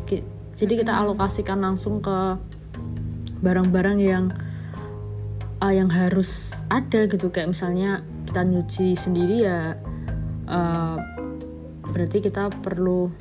jadi 0.56 0.74
kita 0.80 0.94
alokasikan 0.96 1.60
langsung 1.60 2.00
ke 2.00 2.40
barang-barang 3.44 4.00
yang 4.00 4.32
uh, 5.60 5.74
yang 5.76 5.92
harus 5.92 6.64
ada 6.72 7.04
gitu. 7.04 7.28
Kayak 7.36 7.52
misalnya 7.52 8.00
kita 8.32 8.48
nyuci 8.48 8.96
sendiri 8.96 9.44
ya 9.44 9.76
uh, 10.48 10.98
berarti 11.92 12.24
kita 12.24 12.48
perlu 12.64 13.12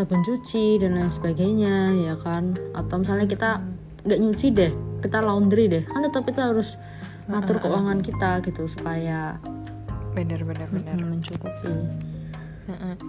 sabun 0.00 0.24
cuci 0.24 0.80
dan 0.80 0.96
lain 0.96 1.12
sebagainya 1.12 1.92
ya 1.92 2.16
kan? 2.16 2.56
Atau 2.72 3.04
misalnya 3.04 3.28
kita 3.28 3.60
nggak 4.08 4.16
nyuci 4.16 4.48
deh 4.56 4.72
kita 5.04 5.20
laundry 5.20 5.68
deh. 5.68 5.84
Kan 5.84 6.00
tetap 6.08 6.24
kita 6.24 6.56
harus 6.56 6.80
ngatur 7.28 7.60
keuangan 7.60 8.00
kita 8.00 8.40
gitu 8.48 8.64
supaya 8.64 9.36
bener 10.16 10.40
bener 10.48 10.66
bener. 10.72 10.96
mm, 10.96 11.04
mencukupi. 11.20 11.74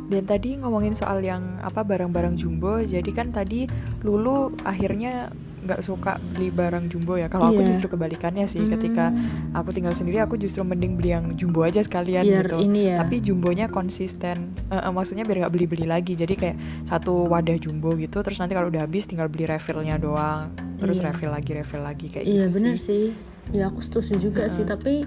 Dan 0.10 0.24
tadi 0.26 0.58
ngomongin 0.58 0.98
soal 0.98 1.22
yang 1.22 1.62
apa 1.62 1.86
barang-barang 1.86 2.34
jumbo, 2.34 2.82
jadi 2.82 3.08
kan 3.14 3.30
tadi 3.30 3.70
Lulu 4.02 4.58
akhirnya 4.66 5.30
nggak 5.62 5.80
suka 5.80 6.12
beli 6.32 6.50
barang 6.50 6.86
jumbo 6.88 7.14
ya. 7.14 7.26
Kalau 7.26 7.48
aku 7.48 7.62
Iya. 7.62 7.70
justru 7.70 7.88
kebalikannya 7.88 8.46
sih, 8.46 8.60
Hmm. 8.60 8.72
ketika 8.72 9.14
aku 9.52 9.70
tinggal 9.70 9.92
sendiri, 9.92 10.18
aku 10.18 10.36
justru 10.36 10.62
mending 10.62 10.94
beli 10.94 11.10
yang 11.12 11.34
jumbo 11.34 11.62
aja 11.62 11.80
sekalian 11.80 12.22
biar 12.22 12.46
gitu. 12.48 12.58
ini 12.60 12.82
ya 12.88 12.98
Tapi 13.00 13.16
jumbonya 13.20 13.66
konsisten, 13.68 14.54
Eh, 14.66 14.76
eh, 14.76 14.90
maksudnya 14.90 15.22
biar 15.22 15.38
nggak 15.40 15.54
beli-beli 15.54 15.86
lagi. 15.86 16.14
Jadi 16.14 16.34
kayak 16.34 16.58
satu 16.84 17.26
wadah 17.26 17.56
jumbo 17.56 17.94
gitu, 17.94 18.20
terus 18.20 18.38
nanti 18.38 18.52
kalau 18.52 18.68
udah 18.68 18.82
habis 18.82 19.04
tinggal 19.04 19.28
beli 19.28 19.46
refillnya 19.46 19.96
doang, 19.96 20.50
terus 20.76 20.98
Iya. 20.98 21.08
refill 21.08 21.30
lagi, 21.30 21.52
refill 21.54 21.82
lagi 21.82 22.08
kayak 22.08 22.26
iya 22.26 22.44
gitu 22.44 22.58
bener 22.58 22.76
sih. 22.76 22.82
sih 22.82 23.06
ya 23.52 23.68
aku 23.68 23.80
setuju 23.80 24.14
juga 24.20 24.48
sih 24.48 24.64
tapi 24.64 25.04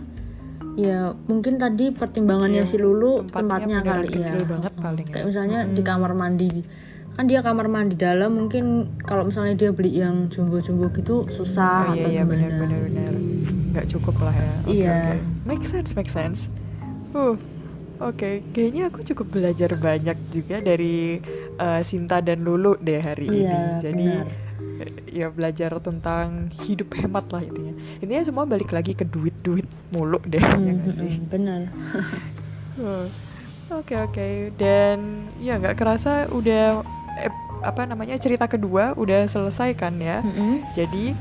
ya 0.74 0.98
mungkin 1.24 1.54
tadi 1.56 1.90
pertimbangannya 1.90 2.60
Iya, 2.60 2.68
si 2.68 2.76
Lulu 2.76 3.22
tempatnya 3.24 3.78
tempatnya, 3.78 3.78
kali 3.80 4.08
kecil 4.12 4.36
ya 4.36 4.46
banget 4.48 4.72
paling 4.76 5.06
ya. 5.06 5.12
kayak 5.12 5.26
misalnya 5.26 5.58
di 5.64 5.70
Mm-mm. 5.72 5.86
kamar 5.86 6.12
mandi 6.12 6.50
kan 7.14 7.24
dia 7.24 7.40
kamar 7.40 7.66
mandi 7.66 7.94
dalam 7.94 8.34
mungkin 8.34 8.64
kalau 9.00 9.22
misalnya 9.22 9.54
dia 9.54 9.70
beli 9.70 9.96
yang 9.96 10.26
jumbo-jumbo 10.26 10.90
gitu 10.92 11.22
Oh 11.22 11.26
susah 11.26 11.94
iya 11.94 12.02
atau 12.02 12.08
iya 12.10 12.22
gimana 12.22 12.42
benar 12.42 12.52
benar 12.58 12.80
benar. 12.82 13.12
Nggak 13.70 13.86
cukup 13.88 14.16
lah 14.20 14.34
ya. 14.34 14.50
Oke, 14.60 14.70
Iya. 14.72 14.90
oke. 14.92 15.14
Make 15.44 15.64
sense, 15.64 15.90
make 15.92 16.08
sense. 16.08 16.50
Uh, 17.10 17.34
oke. 18.00 18.30
Kayaknya 18.50 18.82
aku 18.88 18.98
cukup 19.04 19.26
belajar 19.32 19.70
banyak 19.72 20.18
juga 20.28 20.58
dari 20.58 21.22
eh, 21.54 21.80
Sinta 21.82 22.18
dan 22.18 22.42
Lulu 22.42 22.78
deh 22.78 22.98
hari 22.98 23.26
ini. 23.26 23.46
iya 23.46 23.78
Jadi 23.78 24.06
benar 24.10 24.26
eh, 24.76 24.90
ya 25.14 25.26
belajar 25.28 25.70
tentang 25.78 26.26
hidup 26.60 26.90
hemat 26.94 27.30
lah 27.30 27.42
intinya. 27.42 27.74
Intinya 27.96 28.22
semua 28.24 28.42
balik 28.44 28.70
lagi 28.70 28.90
ke 28.90 29.02
duit-duit 29.04 29.66
mulu 29.90 30.18
deh. 30.24 30.38
ya 30.38 30.50
Hmm, 30.50 30.66
nggak 30.76 30.92
sih? 30.92 31.12
hmm, 31.14 31.26
benar 31.28 31.60
Uh, 32.74 33.06
Oke 33.70 33.94
oke. 33.96 34.50
Dan 34.54 34.98
ya 35.38 35.56
nggak 35.56 35.74
kerasa 35.74 36.26
udah 36.28 36.82
eh, 37.16 37.32
apa 37.60 37.84
namanya 37.84 38.16
cerita 38.16 38.44
kedua 38.44 38.92
udah 38.94 39.24
selesai 39.24 39.72
kan 39.74 39.96
ya. 39.96 40.20
Mm-mm. 40.20 40.60
Jadi 40.72 41.14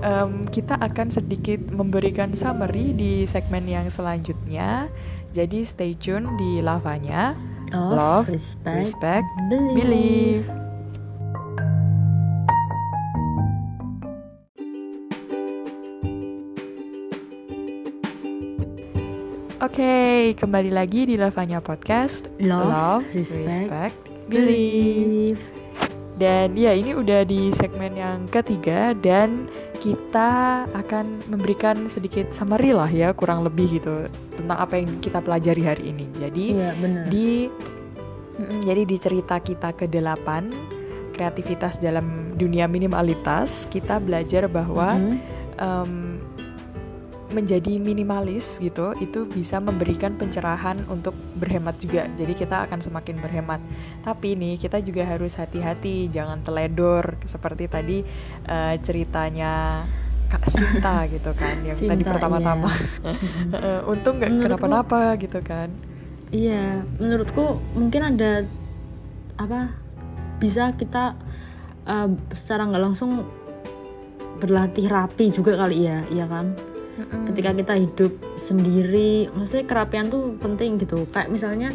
em, 0.00 0.32
kita 0.46 0.76
akan 0.76 1.08
sedikit 1.08 1.62
memberikan 1.68 2.34
summary 2.34 2.92
di 2.92 3.24
segmen 3.24 3.64
yang 3.64 3.88
selanjutnya. 3.88 4.90
Jadi 5.32 5.64
stay 5.64 5.96
tune 5.96 6.28
di 6.36 6.60
lavanya. 6.60 7.32
love, 7.72 7.96
Love, 7.96 8.26
respect, 8.28 8.76
Respect, 8.84 9.26
believe. 9.48 9.76
believe. 9.80 10.44
Oke, 19.62 19.94
kembali 20.34 20.74
lagi 20.74 21.06
di 21.06 21.14
Lavanya 21.14 21.62
Podcast. 21.62 22.26
love, 22.42 23.06
respect, 23.14 23.46
respect, 23.70 23.96
believe. 24.28 25.42
Dan 26.12 26.54
ya 26.54 26.70
ini 26.76 26.94
udah 26.94 27.26
di 27.26 27.50
segmen 27.56 27.98
yang 27.98 28.30
ketiga 28.30 28.94
dan 28.94 29.50
kita 29.82 30.62
akan 30.70 31.18
memberikan 31.26 31.90
sedikit 31.90 32.30
summary 32.30 32.70
lah 32.70 32.86
ya 32.86 33.10
kurang 33.10 33.42
lebih 33.42 33.82
gitu 33.82 34.06
tentang 34.38 34.58
apa 34.60 34.78
yang 34.78 34.86
kita 35.02 35.18
pelajari 35.18 35.62
hari 35.66 35.84
ini. 35.90 36.06
Jadi 36.14 36.46
benar 36.78 37.10
di 37.10 37.50
jadi 38.62 38.82
di 38.86 38.96
cerita 38.96 39.42
kita 39.42 39.74
ke-8 39.74 40.28
kreativitas 41.12 41.76
dalam 41.82 42.32
dunia 42.38 42.64
minimalitas 42.70 43.68
kita 43.68 44.00
belajar 44.00 44.48
bahwa 44.48 44.96
Mm-mm. 44.96 45.18
em, 45.60 45.92
menjadi 47.32 47.80
minimalis 47.80 48.60
gitu 48.60 48.92
itu 49.00 49.24
bisa 49.26 49.58
memberikan 49.58 50.14
pencerahan 50.14 50.84
untuk 50.86 51.16
berhemat 51.40 51.80
juga 51.80 52.06
jadi 52.14 52.32
kita 52.36 52.56
akan 52.68 52.78
semakin 52.84 53.18
berhemat 53.18 53.60
tapi 54.04 54.36
nih 54.38 54.60
kita 54.60 54.84
juga 54.84 55.08
harus 55.08 55.34
hati-hati 55.40 56.12
jangan 56.12 56.44
teledor 56.44 57.16
seperti 57.24 57.66
tadi 57.66 57.98
eh, 58.46 58.74
ceritanya 58.84 59.84
Kak 60.28 60.44
Sinta 60.48 61.04
gitu 61.14 61.32
kan 61.32 61.56
yang 61.64 61.76
tadi 61.76 62.04
Sinta, 62.04 62.12
pertama-tama 62.14 62.70
iya. 62.70 63.14
Eh, 63.66 63.90
untung 63.90 64.20
nggak 64.20 64.32
kenapa-napa 64.36 65.16
gitu 65.16 65.40
kan 65.40 65.72
Iya, 66.32 66.80
menurutku 66.96 67.60
mungkin 67.76 68.16
ada 68.16 68.48
apa 69.36 69.76
bisa 70.40 70.72
kita 70.80 71.12
uh, 71.84 72.08
secara 72.32 72.72
nggak 72.72 72.84
langsung 72.88 73.28
berlatih 74.40 74.88
rapi 74.88 75.28
juga 75.28 75.60
kali 75.60 75.84
ya, 75.84 76.08
iya 76.08 76.24
kan? 76.24 76.56
Ketika 77.32 77.50
kita 77.56 77.74
hidup 77.76 78.12
sendiri, 78.36 79.32
maksudnya 79.32 79.64
kerapian 79.64 80.12
tuh 80.12 80.36
penting 80.36 80.76
gitu. 80.76 81.08
Kayak 81.08 81.32
misalnya 81.32 81.72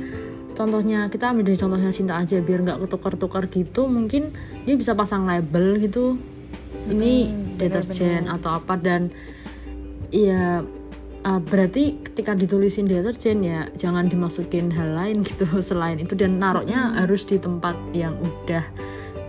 contohnya 0.53 1.09
kita 1.09 1.33
ambil 1.33 1.53
dari 1.53 1.57
contohnya 1.57 1.89
Sinta 1.89 2.17
aja 2.17 2.37
biar 2.37 2.61
nggak 2.61 2.85
ketukar-tukar 2.85 3.49
gitu, 3.49 3.89
mungkin 3.89 4.33
dia 4.69 4.75
bisa 4.77 4.93
pasang 4.93 5.25
label 5.25 5.81
gitu. 5.81 6.21
Ini 6.87 7.33
deterjen 7.57 8.29
atau 8.31 8.61
apa 8.61 8.77
dan 8.79 9.11
ya 10.13 10.63
uh, 11.27 11.41
berarti 11.43 11.99
ketika 11.99 12.31
ditulisin 12.37 12.87
deterjen 12.87 13.43
ya 13.43 13.67
jangan 13.75 14.07
dimasukin 14.07 14.71
hal 14.71 14.95
lain 14.95 15.27
gitu 15.27 15.47
selain 15.69 15.99
itu 15.99 16.15
dan 16.15 16.39
naruhnya 16.39 16.95
harus 16.95 17.27
di 17.27 17.35
tempat 17.35 17.75
yang 17.91 18.15
udah 18.15 18.63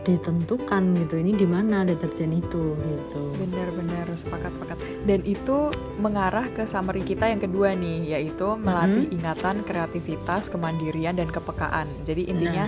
ditentukan 0.08 0.96
gitu 1.04 1.20
ini 1.20 1.36
di 1.36 1.44
mana 1.44 1.84
deterjen 1.84 2.32
itu 2.32 2.72
gitu 2.80 3.22
Benar-benar 3.36 4.08
sepakat 4.16 4.56
sepakat. 4.56 4.76
Dan 5.04 5.20
itu 5.28 5.68
mengarah 6.00 6.48
ke 6.48 6.64
summary 6.64 7.04
kita 7.04 7.28
yang 7.28 7.44
kedua 7.44 7.76
nih, 7.76 8.16
yaitu 8.16 8.56
melatih 8.56 9.04
ingatan, 9.12 9.60
kreativitas, 9.68 10.48
kemandirian 10.48 11.12
dan 11.20 11.28
kepekaan. 11.28 11.84
Jadi 12.08 12.24
intinya 12.32 12.64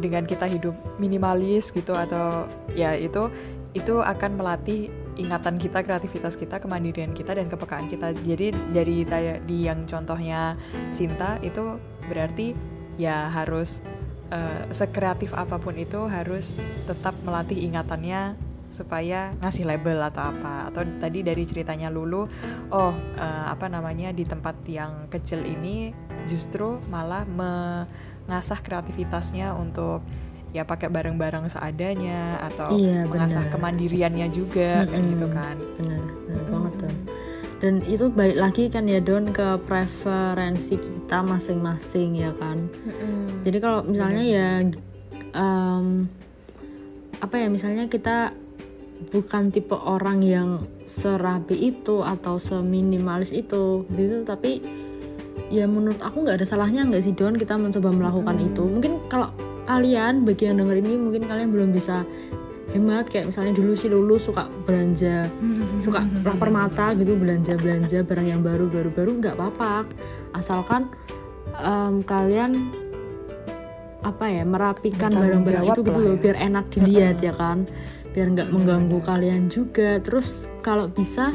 dengan 0.00 0.24
kita 0.24 0.48
hidup 0.48 0.72
minimalis 0.96 1.68
gitu 1.74 1.92
atau 1.92 2.48
ya 2.72 2.96
itu 2.96 3.28
itu 3.76 4.02
akan 4.02 4.40
melatih 4.40 4.90
ingatan 5.14 5.60
kita, 5.60 5.84
kreativitas 5.84 6.34
kita, 6.34 6.58
kemandirian 6.58 7.12
kita 7.12 7.36
dan 7.36 7.46
kepekaan 7.46 7.86
kita. 7.92 8.16
Jadi 8.24 8.56
dari 8.72 9.04
tadi 9.04 9.68
yang 9.68 9.84
contohnya 9.84 10.56
Sinta 10.88 11.36
itu 11.44 11.76
berarti 12.08 12.56
ya 12.96 13.28
harus 13.30 13.84
eh, 14.30 14.62
sekreatif 14.70 15.34
apa 15.34 15.58
pun 15.58 15.74
itu 15.76 16.06
harus 16.06 16.62
tetap 16.86 17.14
melatih 17.26 17.58
ingatannya 17.66 18.34
supaya 18.70 19.34
ngasih 19.42 19.66
label 19.66 19.98
atau 20.06 20.30
apa. 20.30 20.70
Atau 20.70 20.86
tadi 21.02 21.26
dari 21.26 21.42
ceritanya 21.42 21.90
Lulu 21.90 22.22
oh 22.70 22.94
eh, 23.18 23.44
apa 23.50 23.66
namanya 23.66 24.14
di 24.14 24.22
tempat 24.22 24.62
yang 24.70 25.10
kecil 25.10 25.42
ini 25.42 25.90
justru 26.30 26.78
malah 26.86 27.26
mengasah 27.26 28.62
kreativitasnya 28.62 29.52
untuk 29.58 30.06
ya 30.50 30.66
pakai 30.66 30.90
barang-barang 30.90 31.46
seadanya 31.46 32.42
atau 32.42 32.74
Iya, 32.74 33.06
mengasah 33.06 33.46
kemandiriannya 33.54 34.26
juga 34.34 34.82
kayak 34.82 34.98
Mm-mm. 34.98 35.10
gitu 35.14 35.26
kan. 35.30 35.56
Benar 35.78 36.00
benar 36.26 36.44
banget 36.50 36.74
tuh 36.86 36.94
dan 37.60 37.84
itu 37.84 38.08
baik 38.08 38.40
lagi 38.40 38.72
kan 38.72 38.88
ya 38.88 39.04
Don 39.04 39.36
ke 39.36 39.60
preferensi 39.68 40.80
kita 40.80 41.20
masing-masing 41.20 42.16
ya 42.16 42.32
kan 42.40 42.56
Mm-mm. 42.88 43.44
Jadi 43.44 43.58
kalau 43.60 43.84
misalnya 43.84 44.24
ya 44.24 44.48
em, 45.36 46.08
apa 47.20 47.34
ya 47.36 47.52
misalnya 47.52 47.84
kita 47.92 48.32
bukan 49.12 49.52
tipe 49.52 49.76
orang 49.76 50.24
yang 50.24 50.48
serapi 50.88 51.72
itu 51.72 52.00
atau 52.00 52.40
seminimalis 52.40 53.32
itu 53.32 53.84
gitu 53.92 54.24
tapi 54.24 54.64
ya 55.52 55.68
menurut 55.68 56.00
aku 56.00 56.24
nggak 56.24 56.40
ada 56.40 56.46
salahnya 56.48 56.88
nggak 56.88 57.04
sih 57.04 57.12
Don 57.12 57.36
kita 57.36 57.60
mencoba 57.60 57.92
melakukan 57.92 58.36
Mm-mm. 58.40 58.48
itu 58.52 58.62
mungkin 58.64 58.92
kalau 59.12 59.28
kalian 59.68 60.24
bagi 60.24 60.48
yang 60.48 60.58
denger 60.58 60.80
ini 60.80 60.96
mungkin 60.96 61.28
kalian 61.28 61.52
belum 61.52 61.70
bisa 61.76 62.08
hemat 62.70 63.10
kayak 63.10 63.34
misalnya 63.34 63.52
dulu 63.54 63.72
sih 63.74 63.90
lulu 63.90 64.16
suka 64.16 64.46
belanja 64.62 65.26
suka 65.82 66.06
lapar 66.22 66.50
mata 66.54 66.94
gitu 66.94 67.18
belanja 67.18 67.58
belanja 67.58 68.06
barang 68.06 68.26
yang 68.30 68.40
baru 68.46 68.70
baru 68.70 68.90
baru 68.94 69.10
nggak 69.18 69.34
apa-apa. 69.34 69.90
Asalkan 70.34 70.90
em, 71.58 72.02
kalian 72.06 72.70
apa 74.00 74.32
ya 74.32 74.48
merapikan 74.48 75.12
barang-barang 75.12 75.64
itu 75.76 75.80
gitu 75.84 76.00
loh 76.00 76.16
ya. 76.16 76.20
biar 76.22 76.36
enak 76.40 76.64
dilihat 76.72 77.18
ya 77.20 77.34
kan. 77.34 77.66
Biar 78.14 78.26
nggak 78.32 78.48
mengganggu 78.54 78.98
kalian 79.02 79.50
juga. 79.50 79.98
Terus 79.98 80.46
kalau 80.62 80.86
bisa 80.86 81.34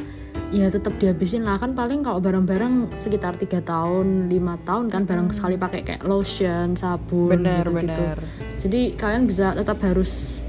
ya 0.56 0.72
tetap 0.72 0.96
dihabisin 1.04 1.44
lah. 1.44 1.60
Kan 1.60 1.76
paling 1.76 2.00
kalau 2.00 2.24
barang-barang 2.24 2.96
sekitar 2.96 3.36
tiga 3.36 3.60
tahun 3.60 4.32
lima 4.32 4.56
tahun 4.64 4.88
kan 4.88 5.04
barang 5.04 5.36
sekali 5.36 5.60
pakai 5.60 5.82
kayak 5.84 6.04
lotion 6.08 6.80
sabun 6.80 7.44
benar 7.44 7.68
gitu-gitu. 7.68 7.92
benar. 7.92 8.18
Jadi 8.56 8.82
kalian 8.96 9.28
bisa 9.28 9.52
tetap 9.52 9.84
harus 9.84 10.45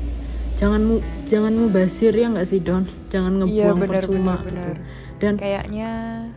jangan 0.56 0.80
mu 0.80 0.96
jangan 1.24 1.52
mubasir 1.52 2.10
ya 2.10 2.26
nggak 2.28 2.44
sih 2.44 2.58
Don 2.58 2.82
jangan 3.06 3.32
Iya 3.36 3.44
ngebuang 3.68 3.78
benar 3.78 3.92
percuma 4.00 4.34
benar 4.34 4.40
gitu 4.40 4.48
benar. 4.48 4.76
dan 5.16 5.32
Kayaknya 5.36 5.90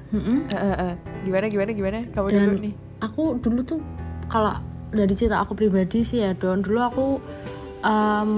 mm-mm, 0.10 0.38
eh, 0.46 0.56
eh, 0.58 0.78
eh. 0.82 0.94
gimana 1.22 1.46
gimana 1.48 1.72
gimana 1.72 1.98
kamu 2.10 2.28
Dan- 2.28 2.40
dulu 2.46 2.58
nih. 2.62 2.74
aku 3.00 3.24
dulu 3.38 3.60
tuh 3.66 3.80
kalau 4.28 4.56
dari 4.90 5.14
cerita 5.14 5.40
aku 5.40 5.54
pribadi 5.54 6.02
sih 6.02 6.20
ya 6.20 6.32
Don 6.34 6.60
dulu 6.60 6.80
aku 6.80 7.06
em, 7.82 8.32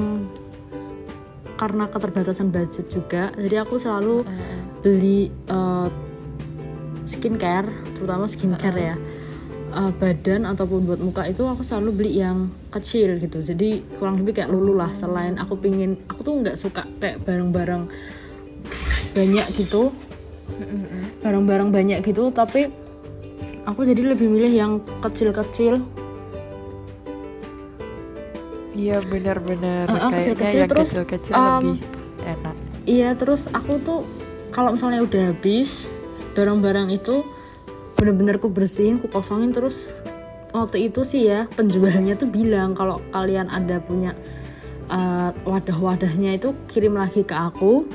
karena 1.56 1.86
keterbatasan 1.86 2.50
budget 2.50 2.86
juga 2.88 3.30
jadi 3.36 3.62
aku 3.62 3.76
selalu 3.76 4.22
eh. 4.22 4.62
beli 4.80 5.20
eh, 5.30 5.88
skincare 7.04 7.70
terutama 7.92 8.26
skincare 8.26 8.80
ya 8.80 8.96
Eh, 9.72 9.92
badan 10.04 10.44
ataupun 10.44 10.84
buat 10.84 11.00
muka 11.00 11.24
itu 11.32 11.48
aku 11.48 11.64
selalu 11.64 12.04
beli 12.04 12.20
yang 12.20 12.52
kecil 12.76 13.16
gitu 13.24 13.40
jadi 13.40 13.80
kurang 13.96 14.20
lebih 14.20 14.36
kayak 14.44 14.52
lulu 14.52 14.76
lah 14.76 14.92
selain 14.92 15.40
aku 15.40 15.56
pingin 15.56 15.96
aku 16.12 16.28
tuh 16.28 16.44
nggak 16.44 16.60
suka 16.60 16.84
kayak 17.00 17.24
barang-barang 17.24 17.88
banyak 19.16 19.48
gitu 19.56 19.96
barang-barang 21.24 21.72
banyak 21.72 22.04
gitu 22.04 22.36
tapi 22.36 22.68
aku 23.64 23.88
jadi 23.88 24.12
lebih 24.12 24.28
milih 24.28 24.52
yang 24.52 24.72
kecil-kecil 25.00 25.80
Iya 28.72 29.04
benar-benar. 29.04 29.84
Eh, 29.84 29.92
Kayaknya 29.92 30.16
kecil-kecil 30.16 30.60
yang 30.64 30.72
terus, 30.72 30.90
kecil-kecil 30.96 31.34
um, 31.36 31.76
lebih 31.76 31.80
enak. 32.24 32.56
Iya 32.88 33.10
terus 33.20 33.48
aku 33.52 33.80
tuh 33.84 34.04
kalau 34.52 34.76
misalnya 34.76 35.04
udah 35.04 35.24
habis 35.32 35.92
barang-barang 36.36 36.92
itu 36.92 37.24
bener-bener 38.02 38.42
ku 38.42 38.50
bersihin, 38.50 38.98
ku 38.98 39.06
kosongin 39.06 39.54
terus 39.54 40.02
waktu 40.58 40.90
itu 40.90 41.06
sih 41.06 41.30
ya 41.30 41.46
penjualnya 41.54 42.18
tuh 42.18 42.26
bilang 42.26 42.74
kalau 42.74 42.98
kalian 43.14 43.46
ada 43.46 43.78
punya 43.78 44.18
uh, 44.90 45.30
wadah-wadahnya 45.46 46.42
itu 46.42 46.58
kirim 46.66 46.98
lagi 46.98 47.22
ke 47.22 47.38
aku. 47.38 47.86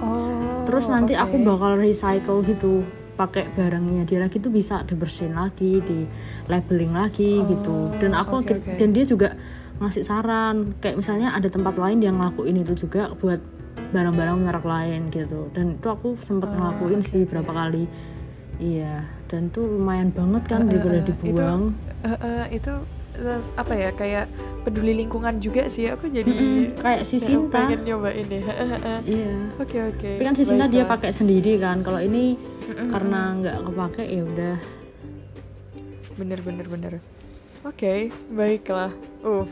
Oh. 0.00 0.64
terus 0.64 0.88
nanti 0.88 1.12
aku 1.12 1.36
bakal 1.44 1.76
recycle 1.76 2.40
gitu 2.40 2.80
pakai 3.20 3.52
barangnya 3.52 4.08
dia 4.08 4.16
lagi 4.16 4.40
tuh 4.40 4.48
bisa 4.48 4.80
dibersihin 4.80 5.36
lagi 5.36 5.84
di 5.84 6.08
labeling 6.48 6.96
lagi 6.96 7.44
gitu. 7.44 7.92
Dan 8.00 8.16
aku 8.16 8.40
akhir- 8.40 8.64
oke. 8.64 8.80
dan 8.80 8.96
dia 8.96 9.04
juga 9.04 9.36
ngasih 9.76 10.04
saran 10.08 10.72
kayak 10.80 10.96
misalnya 11.04 11.36
ada 11.36 11.52
tempat 11.52 11.76
lain 11.76 12.00
yang 12.00 12.16
ngelakuin 12.16 12.64
itu 12.64 12.88
juga 12.88 13.12
buat 13.12 13.44
barang-barang 13.92 14.40
merek 14.40 14.64
lain 14.64 15.12
gitu. 15.12 15.52
Dan 15.52 15.76
itu 15.76 15.88
aku 15.92 16.16
sempat 16.24 16.48
ngelakuin 16.56 17.04
sih 17.04 17.28
berapa 17.28 17.52
kali. 17.52 17.84
Iya 18.56 19.19
dan 19.30 19.46
tuh 19.54 19.62
lumayan 19.62 20.10
banget 20.10 20.42
kan 20.50 20.66
daripada 20.66 20.98
dibuang. 21.06 21.70
Eh, 22.02 22.10
eh, 22.10 22.44
itu 22.58 22.72
eh, 23.14 23.40
apa 23.54 23.72
ya 23.78 23.90
kayak 23.94 24.26
peduli 24.66 25.06
lingkungan 25.06 25.38
juga 25.38 25.70
sih 25.70 25.86
aku 25.86 26.10
jadi 26.10 26.26
Mm-mm, 26.26 26.82
kayak 26.82 27.02
si 27.06 27.22
Sinta. 27.22 27.62
pengen 27.62 27.86
nyobain 27.86 28.26
deh. 28.26 28.42
iya. 29.06 29.34
Oke 29.62 29.78
oke. 29.78 30.10
tapi 30.18 30.24
kan 30.26 30.34
si 30.34 30.42
Sinta 30.42 30.66
dia 30.66 30.82
pakai 30.82 31.14
sendiri 31.14 31.62
kan 31.62 31.86
kalau 31.86 32.02
ini 32.02 32.34
karena 32.90 33.20
nggak 33.38 33.56
kepake 33.70 34.02
ya 34.10 34.22
udah. 34.26 34.56
Bener 36.18 36.38
bener 36.42 36.66
bener. 36.66 36.92
Oke 37.62 38.10
baiklah. 38.34 38.90
Uh 39.22 39.46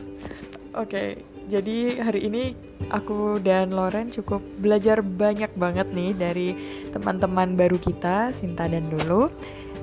oke. 0.75 1.23
Jadi 1.49 1.97
hari 1.97 2.29
ini 2.29 2.53
aku 2.93 3.41
dan 3.41 3.73
Loren 3.73 4.13
cukup 4.13 4.37
belajar 4.61 5.01
banyak 5.01 5.49
banget 5.57 5.89
nih 5.89 6.13
dari 6.13 6.47
teman-teman 6.93 7.57
baru 7.57 7.81
kita 7.81 8.29
Sinta 8.37 8.69
dan 8.69 8.85
Lulu 8.85 9.33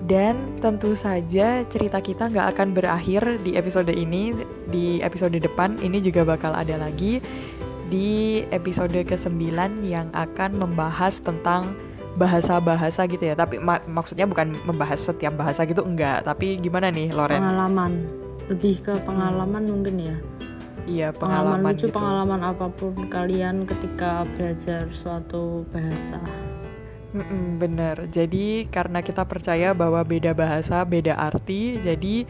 dan 0.04 0.36
tentu 0.60 0.92
saja 0.92 1.64
cerita 1.64 1.98
kita 2.04 2.28
nggak 2.28 2.52
akan 2.52 2.68
berakhir 2.76 3.40
di 3.40 3.56
episode 3.56 3.88
ini 3.88 4.36
di 4.68 5.00
episode 5.00 5.32
depan 5.32 5.80
ini 5.80 6.04
juga 6.04 6.28
bakal 6.28 6.52
ada 6.52 6.76
lagi 6.76 7.24
di 7.86 8.42
episode 8.52 8.92
ke-9 8.92 9.54
yang 9.86 10.10
akan 10.12 10.58
membahas 10.58 11.22
tentang 11.22 11.72
bahasa-bahasa 12.18 13.06
gitu 13.06 13.22
ya. 13.22 13.38
Tapi 13.38 13.62
ma- 13.62 13.84
maksudnya 13.86 14.26
bukan 14.26 14.52
membahas 14.66 14.98
setiap 15.06 15.36
bahasa 15.38 15.62
gitu 15.68 15.86
enggak, 15.86 16.26
tapi 16.26 16.58
gimana 16.58 16.90
nih 16.90 17.14
Loren? 17.14 17.38
pengalaman 17.38 17.92
lebih 18.50 18.78
ke 18.82 18.94
pengalaman 19.02 19.62
mungkin 19.66 19.96
ya 19.98 20.16
Iya, 20.86 21.10
pengalaman, 21.10 21.58
pengalaman, 21.66 21.72
lucu 21.74 21.86
gitu. 21.90 21.96
pengalaman 21.98 22.40
apa 22.46 22.66
pun 22.70 22.94
kalian 23.10 23.66
ketika 23.66 24.22
belajar 24.38 24.86
suatu 24.94 25.66
bahasa 25.74 26.22
Mm-mm, 27.16 27.56
bener. 27.56 28.12
Jadi 28.12 28.68
karena 28.68 29.00
kita 29.00 29.24
percaya 29.24 29.72
bahwa 29.72 30.04
beda 30.04 30.36
bahasa, 30.36 30.84
beda 30.84 31.16
arti, 31.16 31.80
jadi 31.80 32.28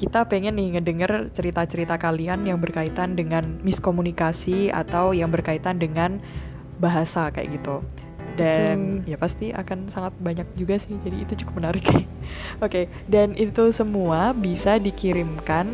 kita 0.00 0.24
pengen 0.30 0.56
nih 0.56 0.78
ngedenger 0.78 1.28
cerita-cerita 1.34 1.98
kalian 2.00 2.46
yang 2.48 2.56
berkaitan 2.56 3.12
dengan 3.18 3.60
miskomunikasi 3.60 4.72
atau 4.72 5.12
yang 5.12 5.28
berkaitan 5.28 5.76
dengan 5.76 6.24
bahasa 6.80 7.28
kayak 7.28 7.60
gitu. 7.60 7.84
Dan 8.38 9.02
ya 9.04 9.18
pasti 9.18 9.50
akan 9.52 9.90
sangat 9.90 10.14
banyak 10.22 10.46
juga 10.54 10.78
sih, 10.78 10.94
jadi 11.02 11.26
itu 11.26 11.34
cukup 11.44 11.58
menarik. 11.60 11.84
Oke, 12.64 12.88
dan 13.10 13.34
itu 13.36 13.72
semua 13.74 14.32
bisa 14.32 14.78
dikirimkan 14.80 15.66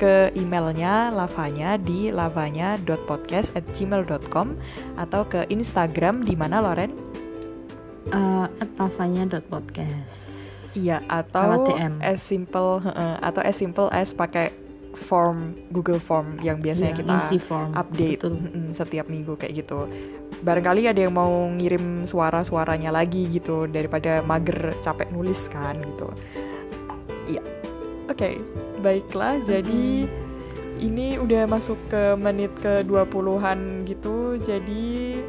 ke 0.00 0.32
emailnya 0.36 1.10
lavanya 1.12 1.76
di 1.76 2.10
lavanya.podcast@gmail.com 2.12 4.56
atau 4.96 5.24
ke 5.28 5.44
Instagram 5.52 6.24
di 6.24 6.34
mana 6.34 6.60
Loren? 6.64 7.15
Uh, 8.10 8.46
at 8.48 8.70
lavanya.podcast 8.76 10.18
Iya, 10.76 11.00
atau 11.08 11.64
DM. 11.64 12.04
as 12.04 12.20
simple 12.20 12.84
heeh, 12.84 13.14
atau 13.24 13.40
as 13.40 13.56
simple 13.56 13.88
as 13.88 14.12
pakai 14.12 14.52
form 14.92 15.56
Google 15.72 15.96
Form 15.96 16.36
yang 16.40 16.60
biasanya 16.60 16.92
Iya, 16.92 17.00
kita 17.00 17.14
form. 17.40 17.72
update 17.72 18.20
Betul. 18.20 18.34
setiap 18.72 19.08
minggu 19.08 19.36
kayak 19.36 19.64
gitu. 19.64 19.88
Barangkali 20.40 20.88
ada 20.88 21.00
yang 21.00 21.12
mau 21.12 21.48
ngirim 21.48 22.04
suara-suaranya 22.04 22.92
lagi 22.92 23.24
gitu 23.28 23.64
daripada 23.64 24.20
mager 24.20 24.76
capek 24.80 25.08
nulis 25.12 25.48
kan 25.48 25.80
gitu. 25.80 26.08
Iya. 27.28 27.40
Oke, 28.08 28.40
baiklah. 28.80 29.40
Jadi 29.44 30.08
ini 30.76 31.16
udah 31.16 31.48
masuk 31.48 31.76
ke 31.88 32.12
menit 32.16 32.52
ke 32.60 32.84
20-an 32.84 33.84
gitu. 33.84 34.36
Jadi 34.40 35.20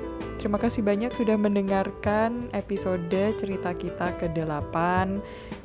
terima 0.47 0.63
kasih 0.63 0.79
banyak 0.79 1.11
sudah 1.11 1.35
mendengarkan 1.35 2.47
episode 2.55 3.11
cerita 3.35 3.75
kita 3.75 4.15
ke-8 4.15 4.75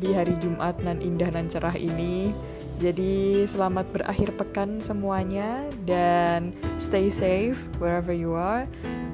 di 0.02 0.10
hari 0.10 0.34
Jumat 0.42 0.74
nan 0.82 0.98
indah 0.98 1.30
nan 1.30 1.46
cerah 1.46 1.78
ini. 1.78 2.34
Jadi 2.82 3.46
selamat 3.46 3.86
berakhir 3.94 4.34
pekan 4.34 4.82
semuanya 4.82 5.70
dan 5.86 6.50
stay 6.82 7.06
safe 7.06 7.62
wherever 7.78 8.10
you 8.10 8.34
are. 8.34 8.66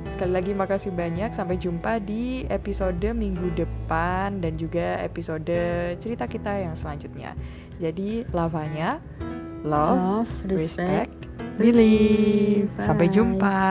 Sekali 0.08 0.40
lagi 0.40 0.56
makasih 0.56 0.88
banyak. 0.88 1.36
Sampai 1.36 1.60
jumpa 1.60 2.00
di 2.00 2.48
episode 2.48 3.04
minggu 3.12 3.52
depan 3.52 4.40
dan 4.40 4.56
juga 4.56 5.04
episode 5.04 5.52
cerita 6.00 6.24
kita 6.24 6.64
yang 6.64 6.72
selanjutnya. 6.72 7.36
Jadi 7.76 8.24
lavanya 8.32 9.04
love, 9.68 10.00
Love, 10.24 10.32
respect, 10.48 11.12
respect, 11.28 11.60
believe. 11.60 12.72
Sampai 12.80 13.12
Bye. 13.12 13.14
jumpa. 13.20 13.68